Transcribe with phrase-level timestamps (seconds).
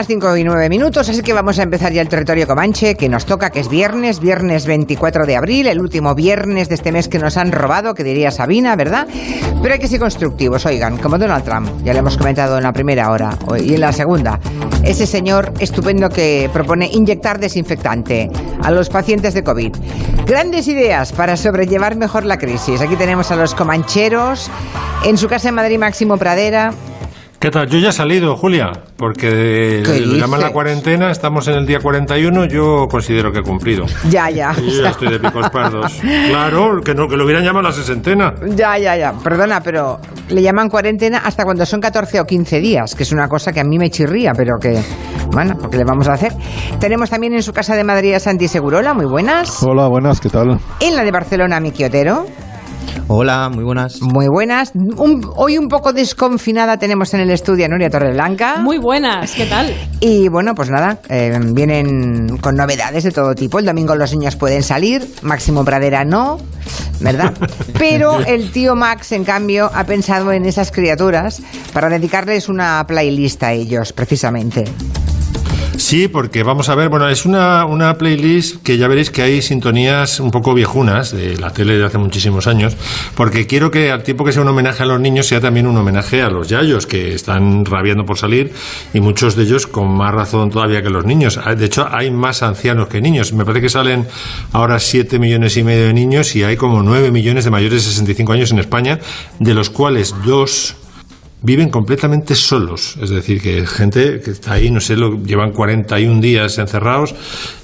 [0.00, 3.10] las 5 y 9 minutos, así que vamos a empezar ya el territorio comanche, que
[3.10, 7.06] nos toca, que es viernes, viernes 24 de abril, el último viernes de este mes
[7.06, 9.06] que nos han robado, que diría Sabina, ¿verdad?
[9.60, 12.72] Pero hay que ser constructivos, oigan, como Donald Trump, ya le hemos comentado en la
[12.72, 14.40] primera hora y en la segunda.
[14.82, 18.30] Ese señor estupendo que propone inyectar desinfectante
[18.62, 19.76] a los pacientes de COVID.
[20.24, 22.80] Grandes ideas para sobrellevar mejor la crisis.
[22.80, 24.50] Aquí tenemos a los comancheros
[25.04, 26.72] en su casa en Madrid, Máximo Pradera.
[27.40, 27.68] ¿Qué tal?
[27.68, 32.44] Yo ya he salido, Julia, porque lo llaman la cuarentena, estamos en el día 41,
[32.44, 33.86] yo considero que he cumplido.
[34.10, 34.52] Ya, ya.
[34.52, 35.90] yo ya estoy de picos pardos.
[36.28, 38.34] Claro, que, no, que lo hubieran llamado la sesentena.
[38.54, 39.14] Ya, ya, ya.
[39.24, 39.98] Perdona, pero
[40.28, 43.60] le llaman cuarentena hasta cuando son 14 o 15 días, que es una cosa que
[43.60, 44.78] a mí me chirría, pero que,
[45.32, 46.34] bueno, porque le vamos a hacer.
[46.78, 49.62] Tenemos también en su casa de Madrid a Santi Segurola, muy buenas.
[49.62, 50.60] Hola, buenas, ¿qué tal?
[50.78, 52.26] En la de Barcelona, Miki Otero.
[53.08, 54.00] Hola, muy buenas.
[54.00, 54.72] Muy buenas.
[55.36, 58.56] hoy un poco desconfinada tenemos en el estudio a Nuria Torreblanca.
[58.58, 59.74] Muy buenas, ¿qué tal?
[60.00, 63.58] Y bueno, pues nada, eh, vienen con novedades de todo tipo.
[63.58, 66.38] El domingo los niños pueden salir, Máximo Pradera no,
[67.00, 67.34] ¿verdad?
[67.78, 73.42] Pero el tío Max, en cambio, ha pensado en esas criaturas para dedicarles una playlist
[73.42, 74.64] a ellos, precisamente.
[75.80, 79.40] Sí, porque vamos a ver, bueno, es una, una playlist que ya veréis que hay
[79.40, 82.76] sintonías un poco viejunas de la tele de hace muchísimos años,
[83.14, 85.78] porque quiero que al tiempo que sea un homenaje a los niños sea también un
[85.78, 88.52] homenaje a los yayos que están rabiando por salir
[88.92, 91.40] y muchos de ellos con más razón todavía que los niños.
[91.56, 93.32] De hecho, hay más ancianos que niños.
[93.32, 94.06] Me parece que salen
[94.52, 97.90] ahora 7 millones y medio de niños y hay como 9 millones de mayores de
[97.90, 99.00] 65 años en España,
[99.38, 100.76] de los cuales dos
[101.42, 102.96] viven completamente solos.
[103.00, 107.14] Es decir, que gente que está ahí, no sé, lo, llevan 41 días encerrados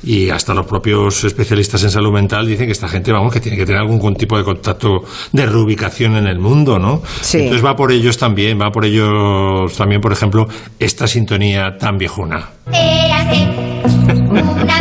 [0.03, 3.57] y hasta los propios especialistas en salud mental dicen que esta gente, vamos, que tiene
[3.57, 7.03] que tener algún tipo de contacto de reubicación en el mundo, ¿no?
[7.21, 7.39] Sí.
[7.39, 12.51] Entonces va por ellos también, va por ellos también, por ejemplo, esta sintonía tan viejuna.
[12.67, 13.31] una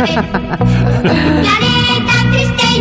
[0.00, 0.10] vez,
[1.42, 2.80] planeta triste y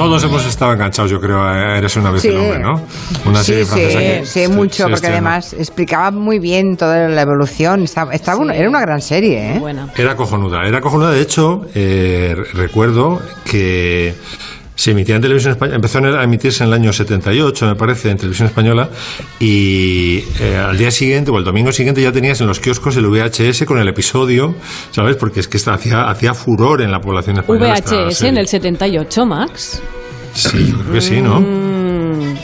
[0.00, 2.80] Todos hemos estado enganchados, yo creo, a Eres una vez el hombre, ¿no?
[3.26, 7.82] Una serie sí, francesa sí, mucho, porque además explicaba muy bien toda la evolución.
[7.82, 9.62] Estaba, era una gran serie, ¿eh?
[9.96, 11.10] Era cojonuda, era cojonuda.
[11.10, 14.14] De hecho, eh, recuerdo que
[14.80, 18.16] se emitía en televisión española, empezó a emitirse en el año 78, me parece, en
[18.16, 18.88] televisión española,
[19.38, 23.06] y eh, al día siguiente o el domingo siguiente ya tenías en los kioscos el
[23.06, 24.54] VHS con el episodio,
[24.90, 25.16] ¿sabes?
[25.16, 27.74] Porque es que hacía, hacía furor en la población española.
[27.78, 29.82] ¿VHS en el 78, Max?
[30.32, 31.40] Sí, yo creo que sí, ¿no?
[31.40, 31.79] Mm.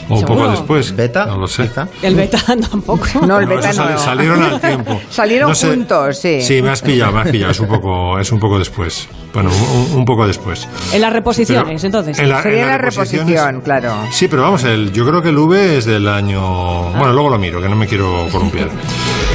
[0.09, 0.95] O un poco después.
[0.95, 1.25] ¿Beta?
[1.25, 1.69] No lo sé.
[2.01, 2.39] El beta
[2.71, 3.05] tampoco.
[3.25, 3.97] No, el beta no.
[3.97, 4.99] salieron al tiempo.
[5.09, 6.41] Salieron juntos, sí.
[6.41, 7.51] Sí, me has pillado, me has pillado.
[7.51, 9.07] Es un poco, es un poco después.
[9.33, 9.51] Bueno,
[9.93, 10.67] un, poco después.
[10.91, 12.17] En las reposiciones, entonces.
[12.17, 13.93] En la, Sería en la reposición, claro.
[14.11, 16.91] Sí, pero vamos, el, yo creo que el V es del año...
[16.91, 18.69] Bueno, luego lo miro, que no me quiero columpiar.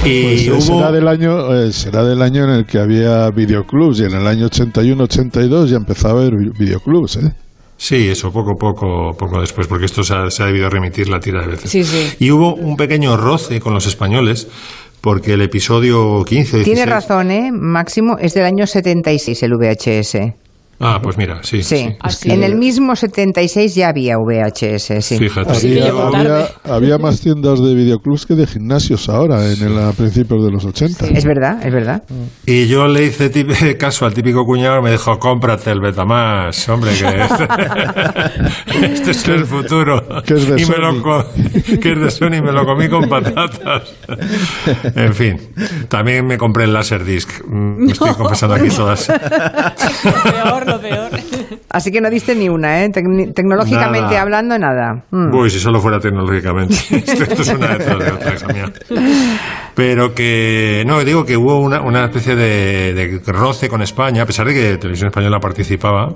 [0.04, 4.04] Y pues será, del año, eh, será del año en el que había videoclubs y
[4.04, 7.32] en el año 81-82 ya empezaba a haber videoclubs, ¿eh?
[7.82, 11.18] Sí, eso, poco, poco, poco después, porque esto se ha, se ha debido remitir la
[11.18, 11.68] tira de veces.
[11.68, 12.14] Sí, sí.
[12.20, 14.46] Y hubo un pequeño roce con los españoles,
[15.00, 16.62] porque el episodio 15...
[16.62, 17.50] Tiene razón, ¿eh?
[17.50, 20.16] Máximo es del año 76 el VHS.
[20.82, 21.62] Ah, pues mira, sí.
[21.62, 25.18] Sí, en el mismo 76 ya había VHS, sí.
[25.18, 25.52] Fíjate.
[25.52, 30.50] Había, había, más tiendas de videoclubs que de gimnasios ahora, en el, a principios de
[30.50, 31.06] los 80.
[31.06, 32.02] Es verdad, es verdad.
[32.46, 33.30] Y yo le hice
[33.78, 37.06] caso al típico cuñado me dijo, cómprate el Betamax, hombre, que
[38.86, 40.02] este, es el futuro.
[40.24, 40.74] Que es de y Sony.
[40.74, 43.94] Me lo, que es de Sony, me lo comí con patatas.
[44.96, 45.36] en fin,
[45.88, 47.44] también me compré el Laserdisc.
[47.46, 49.06] Mm, me estoy confesando aquí todas.
[50.02, 51.10] Peor peor.
[51.70, 52.90] Así que no diste ni una, ¿eh?
[52.90, 55.04] tecnológicamente hablando, nada.
[55.10, 55.34] Mm.
[55.34, 56.74] Uy, si solo fuera tecnológicamente.
[56.90, 58.72] esto, es una detrás de otra, hija mía.
[59.74, 64.26] Pero que, no, digo que hubo una, una especie de, de roce con España, a
[64.26, 66.14] pesar de que Televisión Española participaba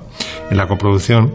[0.50, 1.32] en la coproducción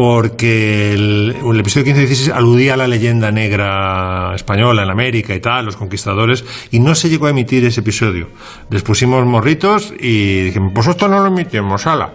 [0.00, 5.34] porque el, el episodio 15 y 16 aludía a la leyenda negra española en América
[5.34, 8.28] y tal, los conquistadores, y no se llegó a emitir ese episodio.
[8.70, 12.14] Les pusimos morritos y dijimos, pues esto no lo emitimos, ala.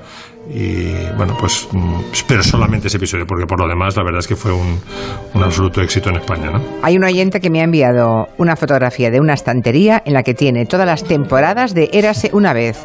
[0.52, 1.96] Y bueno, pues, mm,
[2.28, 4.80] pero solamente ese episodio, porque por lo demás la verdad es que fue un,
[5.36, 6.50] un absoluto éxito en España.
[6.50, 6.64] ¿no?
[6.82, 10.34] Hay un oyente que me ha enviado una fotografía de una estantería en la que
[10.34, 12.84] tiene todas las temporadas de Érase una vez.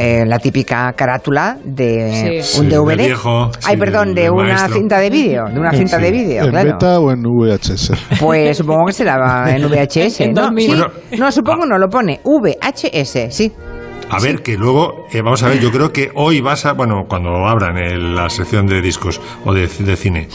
[0.00, 2.96] Eh, la típica carátula de un DVD.
[2.98, 7.00] viejo, Ay, perdón, de, una cinta de vídeo, de una cinta de vídeo, ¿En beta
[7.00, 7.90] o en VHS?
[8.20, 10.20] Pues supongo que será en VHS.
[10.32, 10.52] ¿no?
[11.18, 13.52] no, supongo no, lo pone VHS, sí.
[14.08, 17.06] A ver, que luego, eh, vamos a ver, yo creo que hoy vas a, bueno,
[17.08, 17.74] cuando abran
[18.14, 20.28] la sección de discos o de, de cine,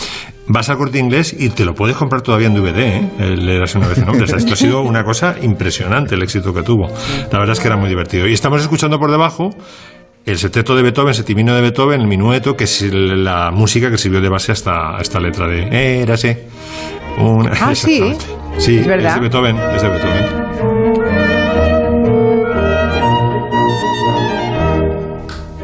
[0.48, 3.10] vas al corte inglés y te lo puedes comprar todavía en DVD, ¿eh?
[3.20, 4.34] El una vez en Londres.
[4.34, 6.90] Esto ha sido una cosa impresionante el éxito que tuvo.
[7.32, 8.28] La verdad es que era muy divertido.
[8.28, 9.52] Y estamos escuchando por debajo
[10.26, 14.22] el septeto de Beethoven, septimino de Beethoven, el minueto, que es la música que sirvió
[14.22, 16.46] de base hasta esta letra de Érase.
[17.18, 17.52] Una...
[17.60, 18.16] Ah, sí.
[18.58, 19.10] Sí, es, verdad?
[19.10, 20.44] es de Beethoven, es de Beethoven.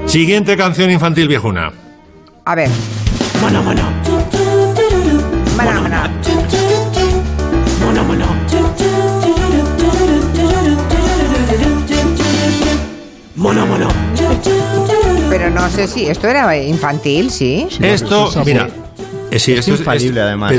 [0.06, 1.72] Siguiente canción infantil viejuna.
[2.46, 2.70] A ver.
[3.42, 4.19] Mono, mono.
[5.60, 6.04] Mono, mono.
[7.84, 8.26] Mono, mono.
[13.36, 13.88] Mono, mono.
[15.30, 17.68] Pero no sé si esto era infantil, ¿sí?
[17.82, 20.54] Esto, mira, eh, es, es infalible, además.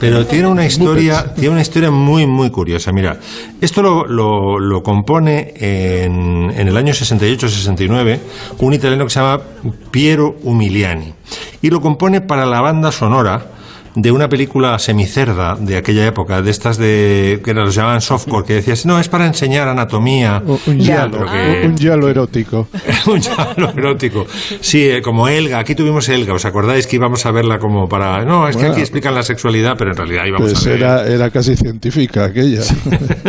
[0.00, 2.92] Pero, tiene una historia, tiene una historia muy, muy curiosa.
[2.92, 3.20] Mira,
[3.60, 8.18] esto lo, lo, compone en, en, el año 68-69
[8.60, 9.42] un italiano que se llama
[9.90, 11.12] Piero Umiliani
[11.60, 13.55] y lo compone para la banda sonora
[13.96, 18.54] de una película semicerda de aquella época, de estas de que nos llamaban softcore, que
[18.54, 20.42] decías, no, es para enseñar anatomía.
[20.66, 21.24] Un, yalo,
[21.64, 22.68] un yalo erótico.
[23.06, 24.26] un yalo erótico.
[24.60, 28.22] Sí, eh, como Elga, aquí tuvimos Elga, ¿os acordáis que íbamos a verla como para...
[28.26, 30.78] No, es que aquí explican la sexualidad, pero en realidad íbamos pues a ver...
[30.78, 32.60] Era, era casi científica aquella.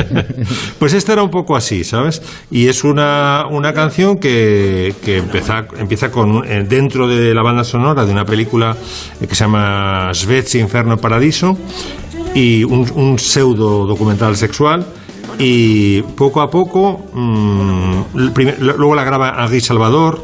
[0.79, 2.21] pues esta era un poco así, ¿sabes?
[2.51, 7.63] Y es una, una canción que, que empieza, empieza con eh, dentro de la banda
[7.63, 8.75] sonora de una película
[9.21, 10.11] que se llama
[10.57, 11.57] Svezia Inferno Paradiso
[12.33, 14.85] y un, pseudo documental sexual.
[15.39, 18.01] Y poco a poco mm,
[18.59, 20.19] luego la graba Agui Salvador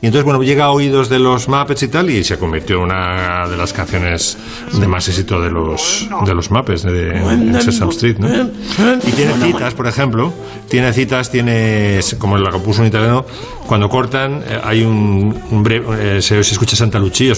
[0.00, 2.82] y entonces, bueno, llega a oídos de los Muppets y tal, y se convirtió en
[2.82, 4.38] una de las canciones
[4.72, 8.28] de más éxito de los, de los Muppets, de, Sesame Street, ¿no?
[8.28, 10.32] Y tiene citas, por ejemplo,
[10.68, 13.24] tiene citas, tiene, como la que puso un italiano,
[13.66, 17.34] cuando cortan, eh, hay un, breve, eh, se, escucha Santa Lucia,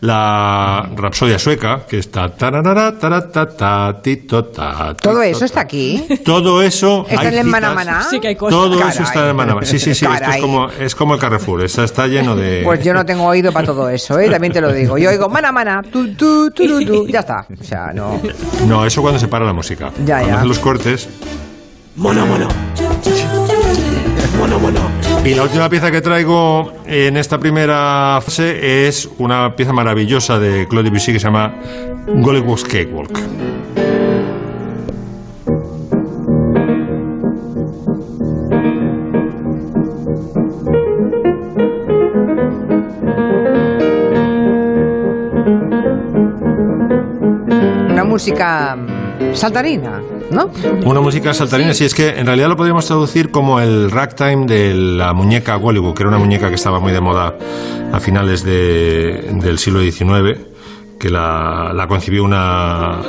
[0.00, 2.30] la Rapsodia sueca, que está...
[5.02, 6.06] Todo eso está aquí.
[6.24, 7.04] Todo eso...
[7.10, 8.04] ¿Está en el Manamaná?
[8.04, 8.58] Sí que hay cosas.
[8.58, 9.66] Todo eso está en el Manamaná.
[9.66, 10.06] Sí, sí, sí.
[10.06, 12.62] Esto es como, es como el Carrefour, está, está lleno de...
[12.64, 14.28] Pues yo no tengo oído para todo eso, ¿eh?
[14.30, 14.98] también te lo digo.
[14.98, 17.46] Yo oigo mana, mana, tu, tu, tu, tu, ya está.
[17.60, 18.20] O sea, no...
[18.66, 19.90] No, eso cuando se para la música.
[20.04, 20.44] Ya, cuando ya.
[20.44, 21.08] los cortes...
[21.96, 22.46] Mono, mono.
[24.38, 24.80] Mono, mono.
[25.24, 30.68] Y la última pieza que traigo en esta primera fase es una pieza maravillosa de
[30.68, 31.54] Claude Debussy que se llama
[32.06, 33.18] Gollywog's Cakewalk.
[48.18, 48.76] Música
[49.32, 50.50] saltarina, ¿no?
[50.84, 54.74] Una música saltarina, sí, es que en realidad lo podríamos traducir como el ragtime de
[54.74, 57.36] la muñeca Hollywood, que era una muñeca que estaba muy de moda
[57.92, 60.36] a finales del siglo XIX,
[60.98, 63.02] que la, la concibió una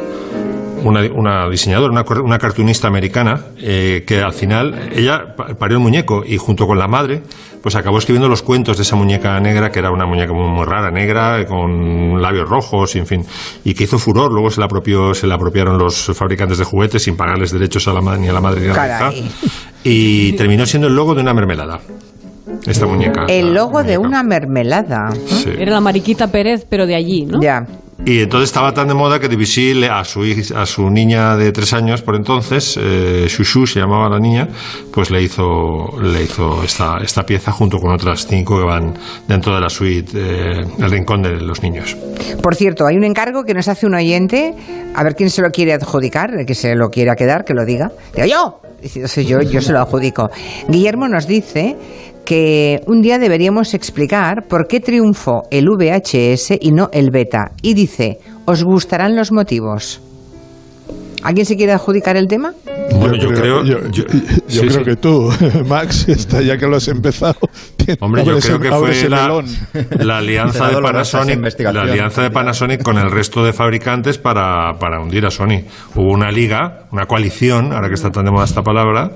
[0.83, 6.23] una, una diseñadora, una, una, cartunista americana, eh, que al final ella parió el muñeco
[6.25, 7.21] y junto con la madre,
[7.61, 10.91] pues acabó escribiendo los cuentos de esa muñeca negra, que era una muñeca muy, rara,
[10.91, 13.25] negra, con labios rojos, y en fin,
[13.63, 14.31] y que hizo furor.
[14.31, 17.93] Luego se la, apropió, se la apropiaron los fabricantes de juguetes sin pagarles derechos a
[17.93, 19.11] la, ni a la madre ni a la hija.
[19.83, 21.79] Y terminó siendo el logo de una mermelada
[22.65, 23.25] esta muñeca.
[23.27, 25.09] El logo de una mermelada.
[25.57, 27.41] Era la Mariquita Pérez, pero de allí, ¿no?
[27.41, 27.65] Ya.
[28.05, 30.23] Y entonces estaba tan de moda que Debussy a su,
[30.55, 34.47] a su niña de tres años por entonces, eh, Shushu se llamaba la niña,
[34.91, 38.93] pues le hizo, le hizo esta, esta pieza junto con otras cinco que van
[39.27, 41.97] dentro de la suite, eh, el rincón de los niños.
[42.41, 44.55] Por cierto, hay un encargo que nos hace un oyente,
[44.95, 47.65] a ver quién se lo quiere adjudicar, el que se lo quiera quedar, que lo
[47.65, 47.91] diga.
[48.15, 50.29] Yo, yo, yo se lo adjudico.
[50.69, 51.75] Guillermo nos dice
[52.29, 57.53] que un día deberíamos explicar por qué triunfó el VHS y no el beta.
[57.63, 59.99] Y dice, ¿os gustarán los motivos?
[61.23, 62.53] ¿Alguien se quiere adjudicar el tema?
[62.99, 63.77] Bueno, yo, creo, yo,
[64.61, 65.27] creo que tú,
[65.67, 67.39] Max, está, ya que lo has empezado.
[67.99, 69.25] Hombre, yo creo que fue la,
[70.19, 75.25] alianza de Panasonic, la alianza de Panasonic con el resto de fabricantes para, para hundir
[75.25, 75.65] a Sony.
[75.95, 79.13] Hubo una liga, una coalición, ahora que está tan de moda esta palabra,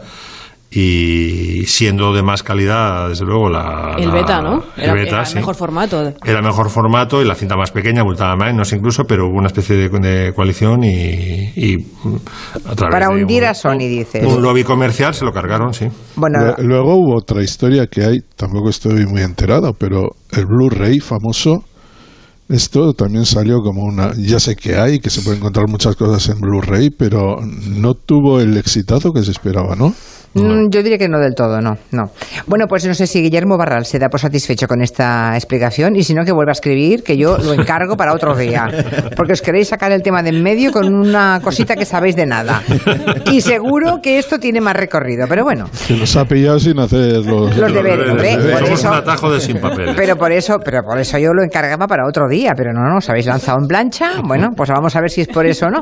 [0.75, 3.95] y siendo de más calidad, desde luego, la...
[3.97, 4.63] El beta, ¿no?
[4.75, 6.13] Era, el beta, mejor formato.
[6.25, 9.75] Era mejor formato y la cinta más pequeña, abultaba menos incluso, pero hubo una especie
[9.75, 11.75] de, coalición y,
[12.65, 14.25] a través Para hundir a Sony, dices.
[14.25, 15.87] Un lobby comercial se lo cargaron, sí.
[16.15, 21.65] Bueno, Luego hubo otra historia que hay, tampoco estoy muy enterado, pero el Blu-ray famoso...
[22.49, 24.11] Esto también salió como una...
[24.17, 28.41] Ya sé que hay, que se pueden encontrar muchas cosas en Blu-ray, pero no tuvo
[28.41, 29.93] el exitazo que se esperaba, ¿no?
[30.33, 32.11] Mm, yo diría que no del todo, no, no.
[32.47, 36.03] Bueno, pues no sé si Guillermo Barral se da por satisfecho con esta explicación y
[36.03, 38.67] si no que vuelva a escribir, que yo lo encargo para otro día.
[39.15, 42.25] Porque os queréis sacar el tema de en medio con una cosita que sabéis de
[42.25, 42.63] nada.
[43.31, 45.69] Y seguro que esto tiene más recorrido, pero bueno.
[45.87, 48.33] Que nos ha pillado sin hacer los, deberes, hombre.
[48.59, 49.93] Somos un atajo de sin papel.
[49.95, 52.97] Pero por eso, pero por eso yo lo encargaba para otro día, pero no, no,
[52.97, 54.21] os habéis lanzado en plancha.
[54.23, 55.81] Bueno, pues vamos a ver si es por eso o no.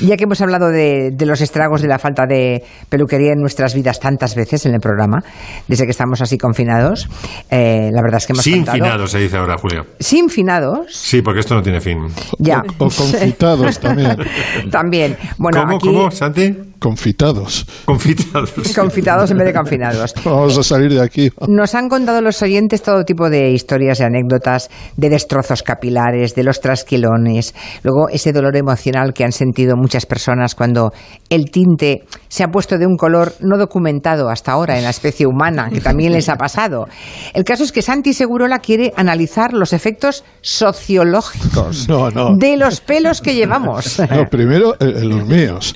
[0.00, 3.65] Ya que hemos hablado de, de los estragos de la falta de peluquería en nuestra
[3.74, 5.22] vidas tantas veces en el programa,
[5.66, 7.08] desde que estamos así confinados.
[7.50, 9.86] Eh, la verdad es que hemos Sin finados, se dice ahora, Julio.
[9.98, 10.94] Sin finados.
[10.94, 11.98] Sí, porque esto no tiene fin.
[12.38, 12.62] Ya.
[12.78, 14.16] O, confitados también.
[14.70, 15.16] también.
[15.38, 15.86] Bueno, ¿Cómo, aquí...
[15.86, 16.54] cómo, Santi?
[16.78, 17.66] Confitados.
[17.84, 18.52] Confitados.
[18.76, 20.14] Confitados en vez de confinados.
[20.24, 21.30] Vamos a salir de aquí.
[21.48, 26.42] Nos han contado los oyentes todo tipo de historias y anécdotas de destrozos capilares, de
[26.42, 30.92] los trasquilones, luego ese dolor emocional que han sentido muchas personas cuando
[31.30, 35.26] el tinte se ha puesto de un color no documentado hasta ahora en la especie
[35.26, 36.86] humana, que también les ha pasado.
[37.34, 41.86] El caso es que Santi Segurola quiere analizar los efectos sociológicos
[42.38, 43.98] de los pelos que llevamos.
[43.98, 45.74] No, primero eh, los míos.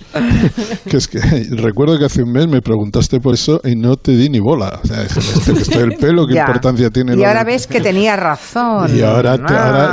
[0.91, 1.21] Que es que
[1.51, 4.81] recuerdo que hace un mes me preguntaste por eso y no te di ni bola.
[4.83, 7.15] O sea, este, este el pelo, ¿qué importancia tiene?
[7.17, 8.91] Y ahora ves que tenía razón.
[8.97, 9.93] Y ahora, ahora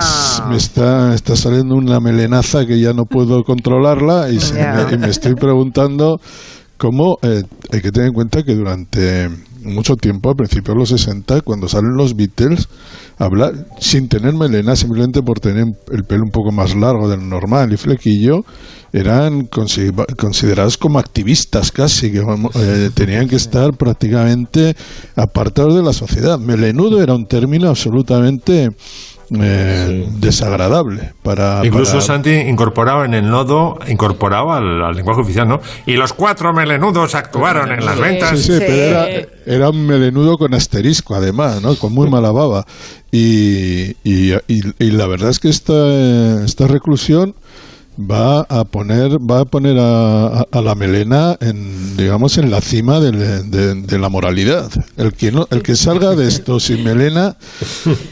[0.49, 5.35] me está, está saliendo una melenaza que ya no puedo controlarla y, y me estoy
[5.35, 6.19] preguntando
[6.77, 9.29] como eh, hay que tener en cuenta que durante
[9.63, 12.69] mucho tiempo, a principios de los 60, cuando salen los Beatles,
[13.79, 17.77] sin tener melena, simplemente por tener el pelo un poco más largo del normal y
[17.77, 18.43] flequillo,
[18.93, 22.23] eran considerados como activistas casi, que
[22.55, 24.75] eh, tenían que estar prácticamente
[25.15, 26.39] apartados de la sociedad.
[26.39, 28.69] Melenudo era un término absolutamente
[29.29, 35.93] eh, desagradable para incluso Santi incorporaba en el nodo incorporaba al, lenguaje oficial no y
[35.93, 38.39] los cuatro melenudos actuaron en las ventas.
[38.39, 42.65] Sí, sí, pero era, un melenudo con asterisco además no con muy mala baba.
[43.11, 47.35] Y, y, y la verdad es que esta esta reclusión
[47.99, 53.97] va a poner va a poner a, la melena en digamos en la cima de,
[53.97, 54.69] la moralidad.
[54.97, 57.35] El que no, el que salga de esto sin melena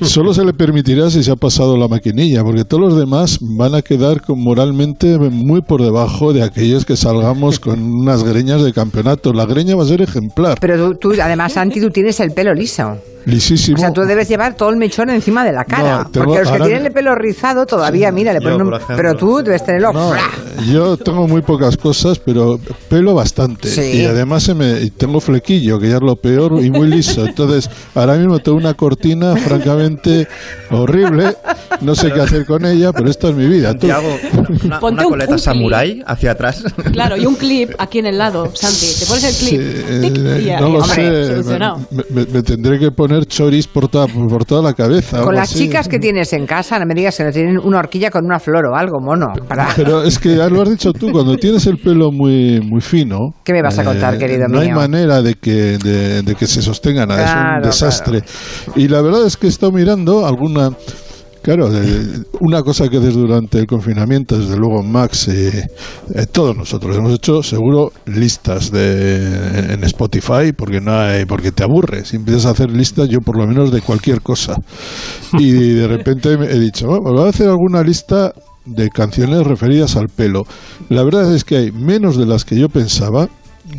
[0.01, 3.75] solo se le permitirá si se ha pasado la maquinilla porque todos los demás van
[3.75, 9.33] a quedar moralmente muy por debajo de aquellos que salgamos con unas greñas de campeonato.
[9.33, 10.57] La greña va a ser ejemplar.
[10.59, 12.97] Pero tú, tú además Santi tú tienes el pelo liso.
[13.25, 13.77] Lisísimo.
[13.77, 16.07] O sea, tú debes llevar todo el mechón encima de la cara.
[16.13, 18.79] porque los que tienen el pelo rizado todavía, mira, le ponen un...
[18.95, 20.15] Pero tú debes tenerlo...
[20.71, 23.69] yo tengo muy pocas cosas, pero pelo bastante.
[23.95, 27.25] Y además se me, tengo flequillo, que ya es lo peor, y muy liso.
[27.25, 30.27] Entonces, ahora mismo tengo una cortina francamente
[30.71, 31.35] horrible.
[31.81, 33.73] No sé qué hacer con ella, pero esta es mi vida.
[33.73, 33.91] Tú...
[33.91, 34.17] hago
[34.81, 36.63] una, coleta samurai hacia atrás.
[36.91, 38.87] Claro, y un clip aquí en el lado, Santi.
[38.99, 39.61] Te pones el clip.
[39.61, 41.41] Eh, no lo sé.
[42.09, 45.21] me tendré que poner choris por toda, por toda la cabeza.
[45.21, 48.09] Con las chicas que tienes en casa, no me digas que no tienen una horquilla
[48.09, 49.27] con una flor o algo, mono.
[49.75, 53.33] Pero es que ya lo has dicho tú, cuando tienes el pelo muy, muy fino.
[53.43, 54.73] ¿Qué me vas a contar, eh, querido no mío?
[54.73, 58.23] No hay manera de que, de, que se sostenga nada, es un desastre.
[58.75, 60.71] Y la verdad es que he estado mirando alguna
[61.45, 61.69] Claro,
[62.39, 67.13] una cosa que desde durante el confinamiento, desde luego Max, y eh, todos nosotros hemos
[67.13, 72.07] hecho seguro listas de, en Spotify porque no hay, porque te aburres.
[72.07, 74.55] Si empiezas a hacer listas, yo por lo menos de cualquier cosa.
[75.33, 78.33] Y de repente he dicho, bueno, voy a hacer alguna lista
[78.65, 80.45] de canciones referidas al pelo.
[80.89, 83.29] La verdad es que hay menos de las que yo pensaba,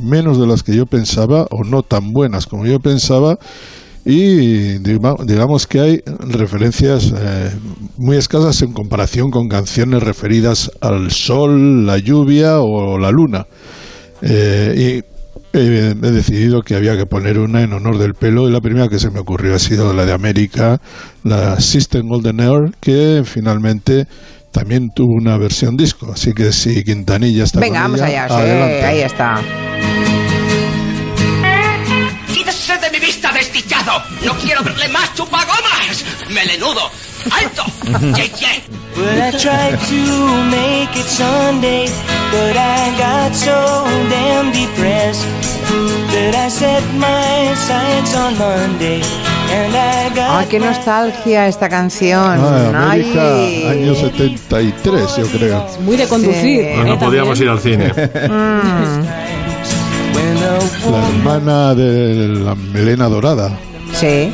[0.00, 3.38] menos de las que yo pensaba, o no tan buenas como yo pensaba
[4.08, 7.50] y digamos que hay referencias eh,
[7.96, 13.46] muy escasas en comparación con canciones referidas al sol, la lluvia o la luna.
[14.22, 18.60] Eh, y he decidido que había que poner una en honor del pelo y la
[18.60, 20.80] primera que se me ocurrió ha sido la de América,
[21.24, 24.06] la System Golden Air, que finalmente
[24.56, 26.10] también tuvo una versión disco.
[26.10, 28.26] Así que si Quintanilla está Venga, vamos allá,
[28.86, 29.42] ahí está.
[34.24, 36.04] ¡No quiero verle más chupagomas!
[36.30, 36.90] ¡Melenudo!
[37.30, 37.64] ¡Alto!
[38.16, 38.62] ¡Ye, ye!
[38.96, 41.86] Well, I tried to make it Sunday,
[42.32, 45.26] but I got so damn depressed
[46.12, 49.35] that I set my sights on Monday.
[50.28, 52.38] ¡Ay, qué nostalgia esta canción!
[52.40, 53.36] Ah, América,
[53.70, 55.66] año 73, yo creo.
[55.66, 56.64] Es muy de conducir.
[56.64, 56.82] Sí.
[56.84, 57.92] No, podíamos ir al cine.
[57.92, 59.02] Mm.
[60.90, 63.50] La hermana de la melena dorada.
[63.92, 64.32] Sí.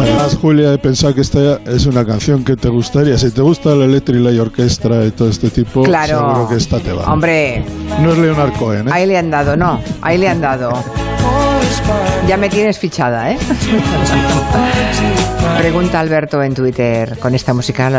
[0.00, 3.16] Además, Julia, he pensado que esta es una canción que te gustaría.
[3.18, 6.18] Si te gusta la letra y la orquesta y todo este tipo, claro.
[6.18, 7.12] seguro que esta te va.
[7.12, 7.64] Hombre.
[8.00, 8.90] No es Leonard Cohen, ¿eh?
[8.92, 9.80] Ahí le han dado, no.
[10.02, 10.72] Ahí le han dado.
[12.26, 13.38] Ya me tienes fichada, ¿eh?
[15.58, 17.18] Pregunta Alberto en Twitter.
[17.18, 17.90] Con esta música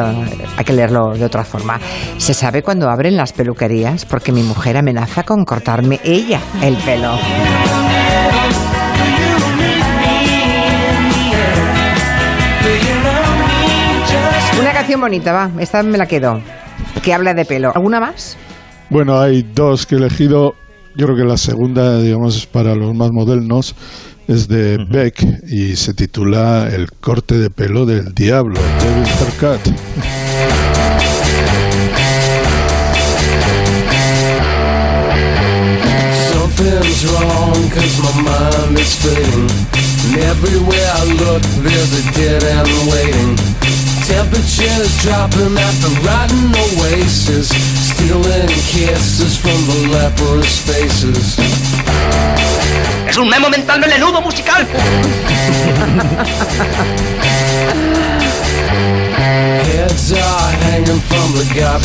[0.57, 1.79] hay que leerlo de otra forma.
[2.17, 4.05] ¿Se sabe cuándo abren las peluquerías?
[4.05, 7.11] Porque mi mujer amenaza con cortarme ella el pelo.
[14.81, 15.51] Canción bonita, va.
[15.59, 16.41] Esta me la quedo.
[17.03, 17.71] Que habla de pelo.
[17.75, 18.35] ¿Alguna más?
[18.89, 20.55] Bueno, hay dos que he elegido.
[20.95, 23.75] Yo creo que la segunda, digamos, para los más modernos,
[24.27, 29.61] es de Beck y se titula El corte de pelo del diablo, Devil Haircut.
[36.33, 39.49] Something's wrong cause my mind is fading
[40.05, 43.80] And everywhere I look there's a dead end waiting
[44.11, 47.47] Temperatures dropping at the rotten oasis
[47.87, 51.39] Stealing kisses from the leprous faces
[53.07, 54.65] Es un memo mental melenudo musical.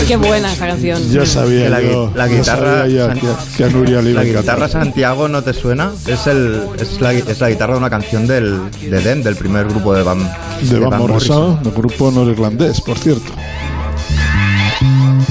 [0.07, 1.11] Qué buena esa canción.
[1.11, 4.29] Ya sabía la, yo, guitarra, sabía ya San- que, que a Nuria le iba la
[4.41, 5.91] guitarra Santiago no te suena.
[6.07, 9.67] Es el es la, es la guitarra de una canción del de Dem, del primer
[9.67, 10.19] grupo de Van
[10.63, 13.33] de Van Morrison, grupo norirlandés, por cierto.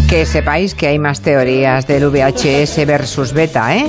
[0.09, 3.87] Que sepáis que hay más teorías del VHS versus beta, ¿eh?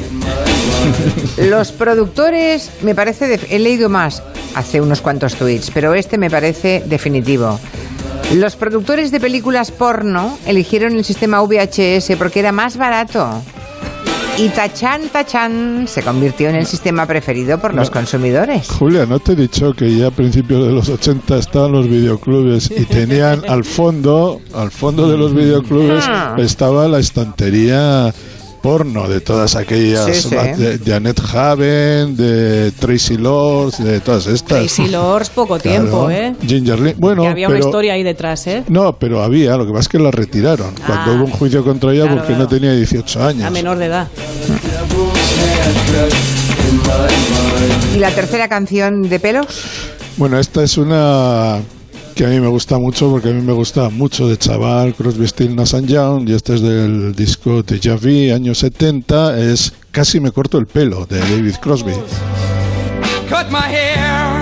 [1.50, 4.22] Los productores, me parece, de- he leído más
[4.54, 7.58] hace unos cuantos tweets, pero este me parece definitivo.
[8.35, 13.28] Los productores de películas porno eligieron el sistema VHS porque era más barato.
[14.38, 18.68] Y tachan, tachan, se convirtió en el sistema preferido por los consumidores.
[18.68, 22.71] Julia, ¿no te he dicho que ya a principios de los 80 estaban los videoclubes
[22.71, 26.37] y tenían al fondo, al fondo de los videoclubes Ah.
[26.38, 28.12] estaba la estantería
[28.56, 30.34] porno de todas aquellas, Sí, sí.
[30.34, 34.58] de, de Annette Haven, de Tracy Lords, de todas estas.
[34.58, 35.78] Tracy Lords, poco Claro.
[35.80, 36.34] tiempo, ¿eh?
[36.47, 38.64] Ginger Lynn, bueno, que había pero, una historia ahí detrás, ¿eh?
[38.69, 41.14] No, pero había, lo que pasa es que la retiraron cuando Ah.
[41.14, 42.42] hubo un juicio contra ella Claro, porque claro.
[42.45, 43.45] no tenía 18 años.
[43.45, 44.08] A menor de edad.
[47.95, 49.47] ¿Y la tercera canción de pelos?
[50.16, 51.60] Bueno, esta es una
[52.16, 55.28] que a mí me gusta mucho porque a mí me gusta mucho de chaval Crosby,
[55.28, 60.30] Still, Nash Young y este es del disco de Javi, años 70, es Casi me
[60.30, 61.92] corto el pelo de David Crosby.
[63.28, 64.40] Cut my hair.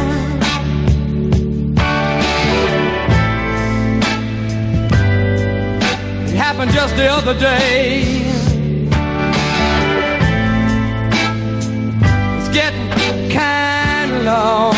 [6.28, 8.02] It happened just the other day.
[12.38, 14.73] It's getting kind of long.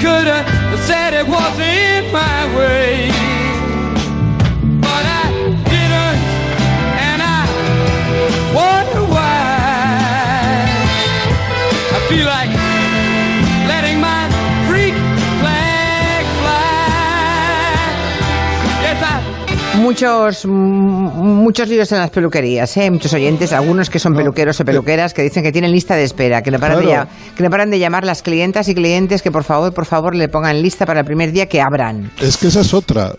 [0.00, 3.09] I could have said it wasn't my way.
[19.90, 22.88] Muchos, mm, muchos líos en las peluquerías, ¿eh?
[22.92, 26.42] muchos oyentes, algunos que son peluqueros o peluqueras que dicen que tienen lista de espera,
[26.42, 27.10] que no, paran de, Claro.
[27.36, 30.28] que no paran de llamar las clientas y clientes que por favor, por favor le
[30.28, 32.12] pongan lista para el primer día que abran.
[32.20, 33.14] Es que esa es otra.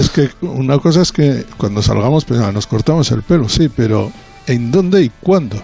[0.00, 3.68] Es que una cosa es que cuando salgamos, pues, ah, nos cortamos el pelo, sí,
[3.68, 4.10] pero
[4.48, 5.62] ¿en dónde y cuándo?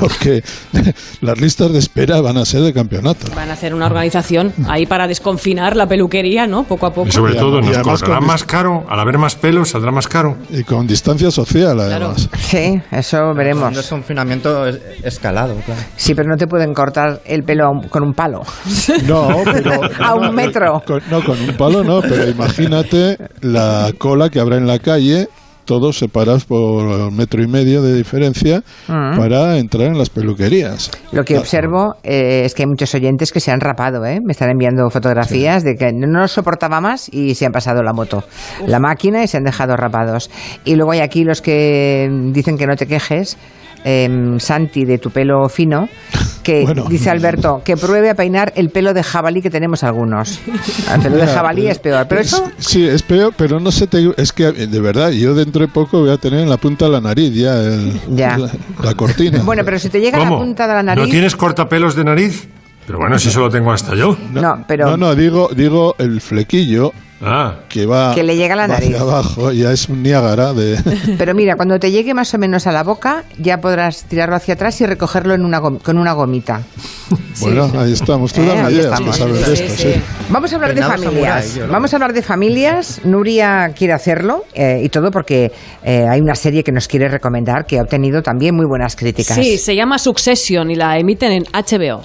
[0.00, 0.42] Porque
[1.20, 3.26] las listas de espera van a ser de campeonato.
[3.34, 6.64] Van a hacer una organización ahí para desconfinar la peluquería, ¿no?
[6.64, 7.08] Poco a poco.
[7.08, 8.84] Y sobre Y todo, y nos con- más caro.
[8.88, 10.36] Al haber más pelos, saldrá más caro.
[10.50, 12.28] Y con distancia social, además.
[12.38, 13.74] Sí, eso Un veremos.
[13.74, 15.80] desconfinamiento es- escalado, claro.
[15.96, 18.42] Sí, pero no te pueden cortar el pelo a un- con un palo.
[19.06, 19.80] No, pero.
[20.00, 20.82] A un metro.
[20.86, 25.28] Con- no, con un palo no, pero imagínate la cola que habrá en la calle,
[25.64, 29.16] todos separados por un metro y medio de diferencia, Mm.
[29.18, 30.90] para entrar en las peluquerías.
[31.12, 34.20] Lo que Ah, observo eh, es que hay muchos oyentes que se han rapado, ¿eh?
[34.24, 37.92] Me están enviando fotografías de que no los soportaba más y se han pasado la
[37.92, 38.24] moto,
[38.66, 40.30] la máquina y se han dejado rapados.
[40.64, 43.36] Y luego hay aquí los que dicen que no te quejes.
[43.86, 45.90] em, Santi de tu pelo fino,
[46.44, 46.84] que Bueno.
[46.88, 50.38] dice Alberto que pruebe a peinar el pelo de jabalí que tenemos algunos.
[50.94, 53.88] El pelo de jabalí pero- es peor, pero eso Sí, es peor, pero no sé,
[53.88, 56.84] te, es que de verdad, yo dentro de poco voy a tener en la punta
[56.84, 58.38] de la nariz ya, el- Ya.
[58.38, 58.50] La,
[58.84, 59.42] la cortina.
[59.42, 61.04] Bueno, pero si te llega a la punta de la nariz.
[61.04, 62.46] ¿No tienes cortapelos de nariz?
[62.86, 64.14] Pero bueno, si eso lo tengo hasta yo.
[64.30, 66.92] No, pero- No, no, digo, digo el flequillo
[67.26, 67.60] Ah.
[67.68, 68.90] que va Que le llega a la nariz.
[68.90, 70.78] hacia abajo, ya es un Niágara de...
[71.18, 74.54] Pero mira, cuando te llegue más o menos a la boca, ya podrás tirarlo hacia
[74.54, 76.62] atrás y recogerlo en una con una gomita.
[77.40, 78.32] Bueno, ahí estamos.
[78.32, 79.16] Tú Eh, dame ahí ideas, que estamos.
[79.16, 79.92] sabes de Sí, esto, sí.
[79.94, 80.00] sí.
[80.30, 81.56] Vamos a hablar de familias.
[81.56, 83.00] lo Vamos a hablar de familias.
[83.04, 85.50] Nuria quiere hacerlo eh, y todo porque
[85.82, 89.34] eh, hay una serie que nos quiere recomendar que ha obtenido también muy buenas críticas.
[89.36, 92.02] Sí, se llama Succession y la emiten en HBO.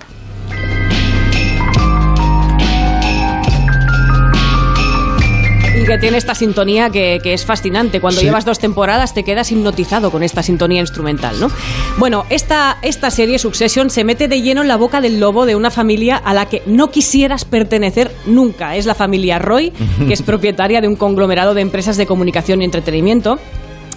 [5.89, 7.99] Que tiene esta sintonía que, que es fascinante.
[7.99, 8.25] Cuando Sí.
[8.28, 11.49] llevas dos temporadas te quedas hipnotizado con esta sintonía instrumental, ¿no?
[11.97, 15.56] Bueno, esta, esta serie Succession se mete de lleno en la boca del lobo de
[15.56, 18.75] una familia a la que no quisieras pertenecer nunca.
[18.75, 19.71] Es la familia Roy,
[20.08, 23.39] que es propietaria de un conglomerado de empresas de comunicación y entretenimiento.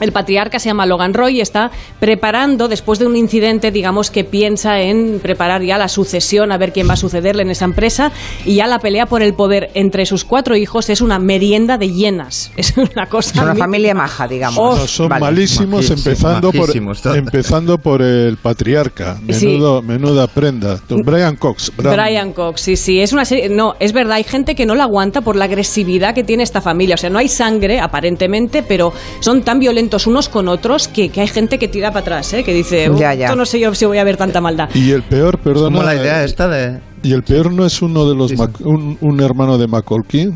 [0.02, 4.24] El patriarca se llama Logan Roy y está preparando, después de un incidente, digamos que
[4.24, 8.10] piensa en preparar ya la sucesión, a ver quién va a sucederle en esa empresa,
[8.44, 11.90] y ya la pelea por el poder entre sus cuatro hijos es una merienda de
[11.92, 12.50] hienas.
[12.62, 13.32] Es una cosa...
[13.36, 14.58] Es una mi- familia maja, digamos.
[14.58, 15.20] Oh, No, son Vale.
[15.20, 19.18] malísimos empezando por majísimos, empezando por el patriarca.
[19.30, 19.46] Sí.
[19.46, 20.80] Menudo, menuda prenda.
[20.88, 21.72] Brian Cox.
[21.76, 23.48] Bram- Brian Cox, sí, sí, es una serie.
[23.48, 26.60] No, es verdad, hay gente que no la aguanta por la agresividad que tiene esta
[26.60, 26.94] familia.
[26.94, 31.20] O sea, no hay sangre, aparentemente, pero son tan violentos unos con otros que, que
[31.20, 32.42] hay gente que tira para atrás, ¿eh?
[32.44, 33.26] que dice, "Uh, Ya, ya.
[33.26, 34.68] esto no sé yo si voy a ver tanta maldad.
[34.74, 35.38] Y el peor.
[35.40, 36.80] Como la idea eh, esta de...
[37.02, 38.42] Y el peor no es uno de los Sí, sí.
[38.42, 40.30] Mac- un, un hermano de Macaulay.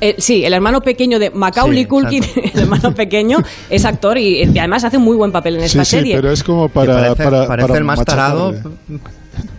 [0.00, 2.24] Eh, sí, el hermano pequeño de Macaulay Sí, Culkin,
[2.54, 3.38] el hermano pequeño,
[3.70, 6.14] es actor y, y además hace un muy buen papel en esta sí, serie.
[6.14, 8.52] sí, pero es como para parece, para, parece para el más tarado.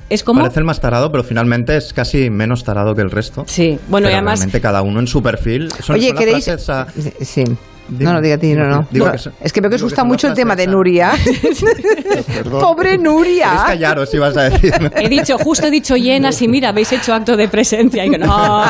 [0.09, 0.41] Es como...
[0.41, 3.45] Parece el más tarado, pero finalmente es casi menos tarado que el resto.
[3.47, 4.39] Sí, bueno, y Pero además...
[4.39, 5.71] realmente cada uno en su perfil.
[5.81, 6.45] Son, Oye, son las ¿queréis...?
[6.45, 6.87] frases a-
[7.23, 7.43] Sí.
[7.89, 8.87] Digo- no, no, diga a ti, no, no.
[8.91, 10.67] digo No, que son- es que veo que os que gusta mucho el tema de
[10.67, 11.11] Nuria.
[12.49, 13.45] Pobre Nuria.
[13.49, 14.73] ¿Quieres callaros ibas a decir?
[14.95, 18.05] He dicho, justo he dicho llenas y mira, habéis hecho acto de presencia.
[18.05, 18.63] Y digo, no,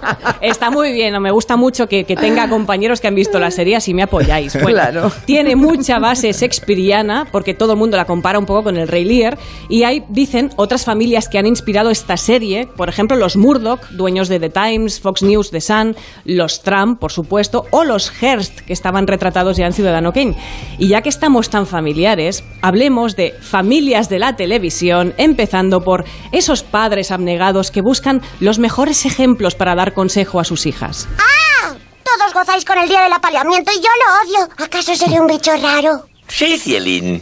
[0.40, 3.50] está muy bien, no, me gusta mucho que, que tenga compañeros que han visto la
[3.50, 4.52] serie así me apoyáis.
[4.54, 5.12] Bueno, Claro.
[5.26, 9.04] Tiene mucha base shakespeariana, porque todo el mundo la compara un poco con el Rey
[9.04, 9.36] Lear,
[9.68, 14.28] y hay, dicen, otras familias que han inspirado esta serie, por ejemplo, los Murdoch, dueños
[14.28, 18.74] de The Times, Fox News, The Sun, los Trump, por supuesto, o los Hearst, que
[18.74, 20.36] estaban retratados ya en Ciudadano Kane.
[20.78, 26.62] Y ya que estamos tan familiares, hablemos de familias de la televisión, empezando por esos
[26.62, 31.08] padres abnegados que buscan los mejores ejemplos para dar consejo a sus hijas.
[32.04, 34.52] Todos gozáis con el día del apaleamiento y yo lo odio.
[34.64, 36.06] ¿Acaso seré un bicho raro?
[36.28, 37.20] Sí, Cielín.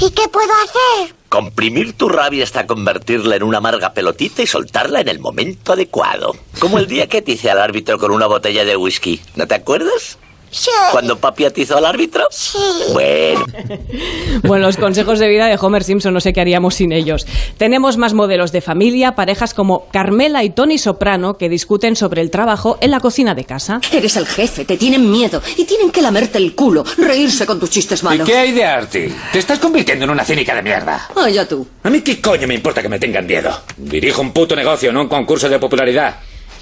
[0.00, 1.12] ¿Y qué puedo hacer?
[1.28, 6.36] Comprimir tu rabia hasta convertirla en una amarga pelotita y soltarla en el momento adecuado.
[6.60, 9.20] Como el día que te hice al árbitro con una botella de whisky.
[9.34, 10.18] ¿No te acuerdas?
[10.50, 10.70] Sí.
[10.92, 12.24] Cuando papi atizó al árbitro.
[12.30, 12.58] Sí.
[12.92, 13.44] Bueno,
[14.44, 17.26] Bueno, los consejos de vida de Homer Simpson, no sé qué haríamos sin ellos.
[17.56, 22.30] Tenemos más modelos de familia, parejas como Carmela y Tony Soprano, que discuten sobre el
[22.30, 23.80] trabajo en la cocina de casa.
[23.92, 27.70] Eres el jefe, te tienen miedo y tienen que lamerte el culo, reírse con tus
[27.70, 28.28] chistes ¿Y malos.
[28.28, 29.12] qué hay de Artie?
[29.32, 31.08] Te estás convirtiendo en una cínica de mierda.
[31.16, 31.66] Allá tú.
[31.82, 33.50] A mí qué coño me importa que me tengan miedo.
[33.76, 36.16] Dirijo un puto negocio, no un concurso de popularidad.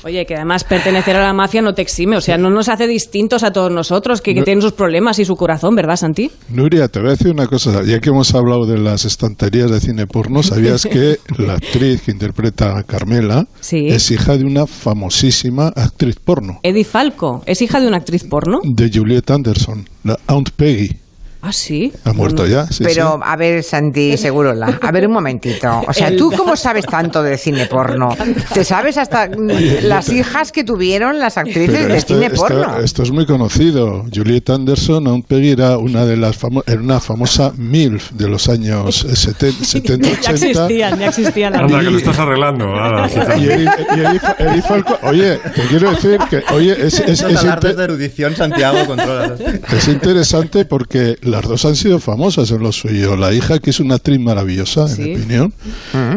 [0.07, 2.87] Oye, que además pertenecer a la mafia no te exime, o sea, no nos hace
[2.87, 6.31] distintos a todos nosotros, que, que tienen sus problemas y su corazón, ¿verdad, Santi?
[6.49, 7.83] Nuria, te voy a decir una cosa.
[7.83, 12.13] Ya que hemos hablado de las estanterías de cine porno, ¿sabías que la actriz que
[12.13, 13.89] interpreta a Carmela Sí.
[13.89, 16.61] es hija de una famosísima actriz porno?
[16.63, 18.61] Eddie Falco, ¿es hija de una actriz porno?
[18.63, 21.06] De Juliet Anderson, la Aunt Peggy.
[21.43, 21.93] Ah, sí.
[22.05, 23.21] Ha muerto ya, sí, Pero, sí.
[23.25, 25.83] a ver, Santi Segurola, a ver un momentito.
[25.87, 28.17] O sea, ¿tú cómo sabes tanto de cine porno?
[28.53, 29.29] ¿Te sabes hasta
[29.83, 32.79] las hijas que tuvieron las actrices Pero de esto, cine esto- porno?
[32.81, 34.05] esto es muy conocido.
[34.13, 39.07] Juliet Anderson, Peggy, era una de las famo- era una famosa MILF de los años
[39.15, 40.31] 70, 70 ya 80.
[40.33, 42.65] existían, ya existían Anda, que lo estás arreglando.
[42.65, 43.09] ahora.
[43.37, 48.35] Y y Falco, oye, te quiero decir que, oye, es, es, es inte- de erudición,
[48.35, 49.35] Santiago, controla.
[49.77, 53.17] es interesante porque las dos han sido famosas en lo suyo.
[53.17, 55.03] La hija, que es una actriz maravillosa, Sí.
[55.03, 55.55] en mi opinión,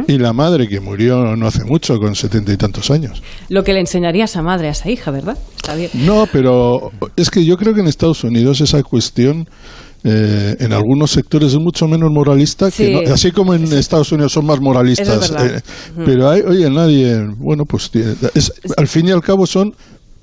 [0.07, 3.21] y la madre, que murió no hace mucho, con setenta y tantos años.
[3.49, 5.37] Lo que le enseñaría a esa madre, a esa hija, ¿verdad?
[5.55, 5.89] Está bien.
[5.93, 9.47] No, pero es que yo creo que en Estados Unidos esa cuestión
[10.05, 12.85] eh, en algunos sectores es mucho menos moralista, Sí.
[12.85, 15.29] que no- así como en Estados Unidos son más moralistas.
[15.29, 15.61] Es eh,
[16.05, 17.91] pero hay, oye, nadie, bueno, pues
[18.33, 19.73] es- al fin y al cabo son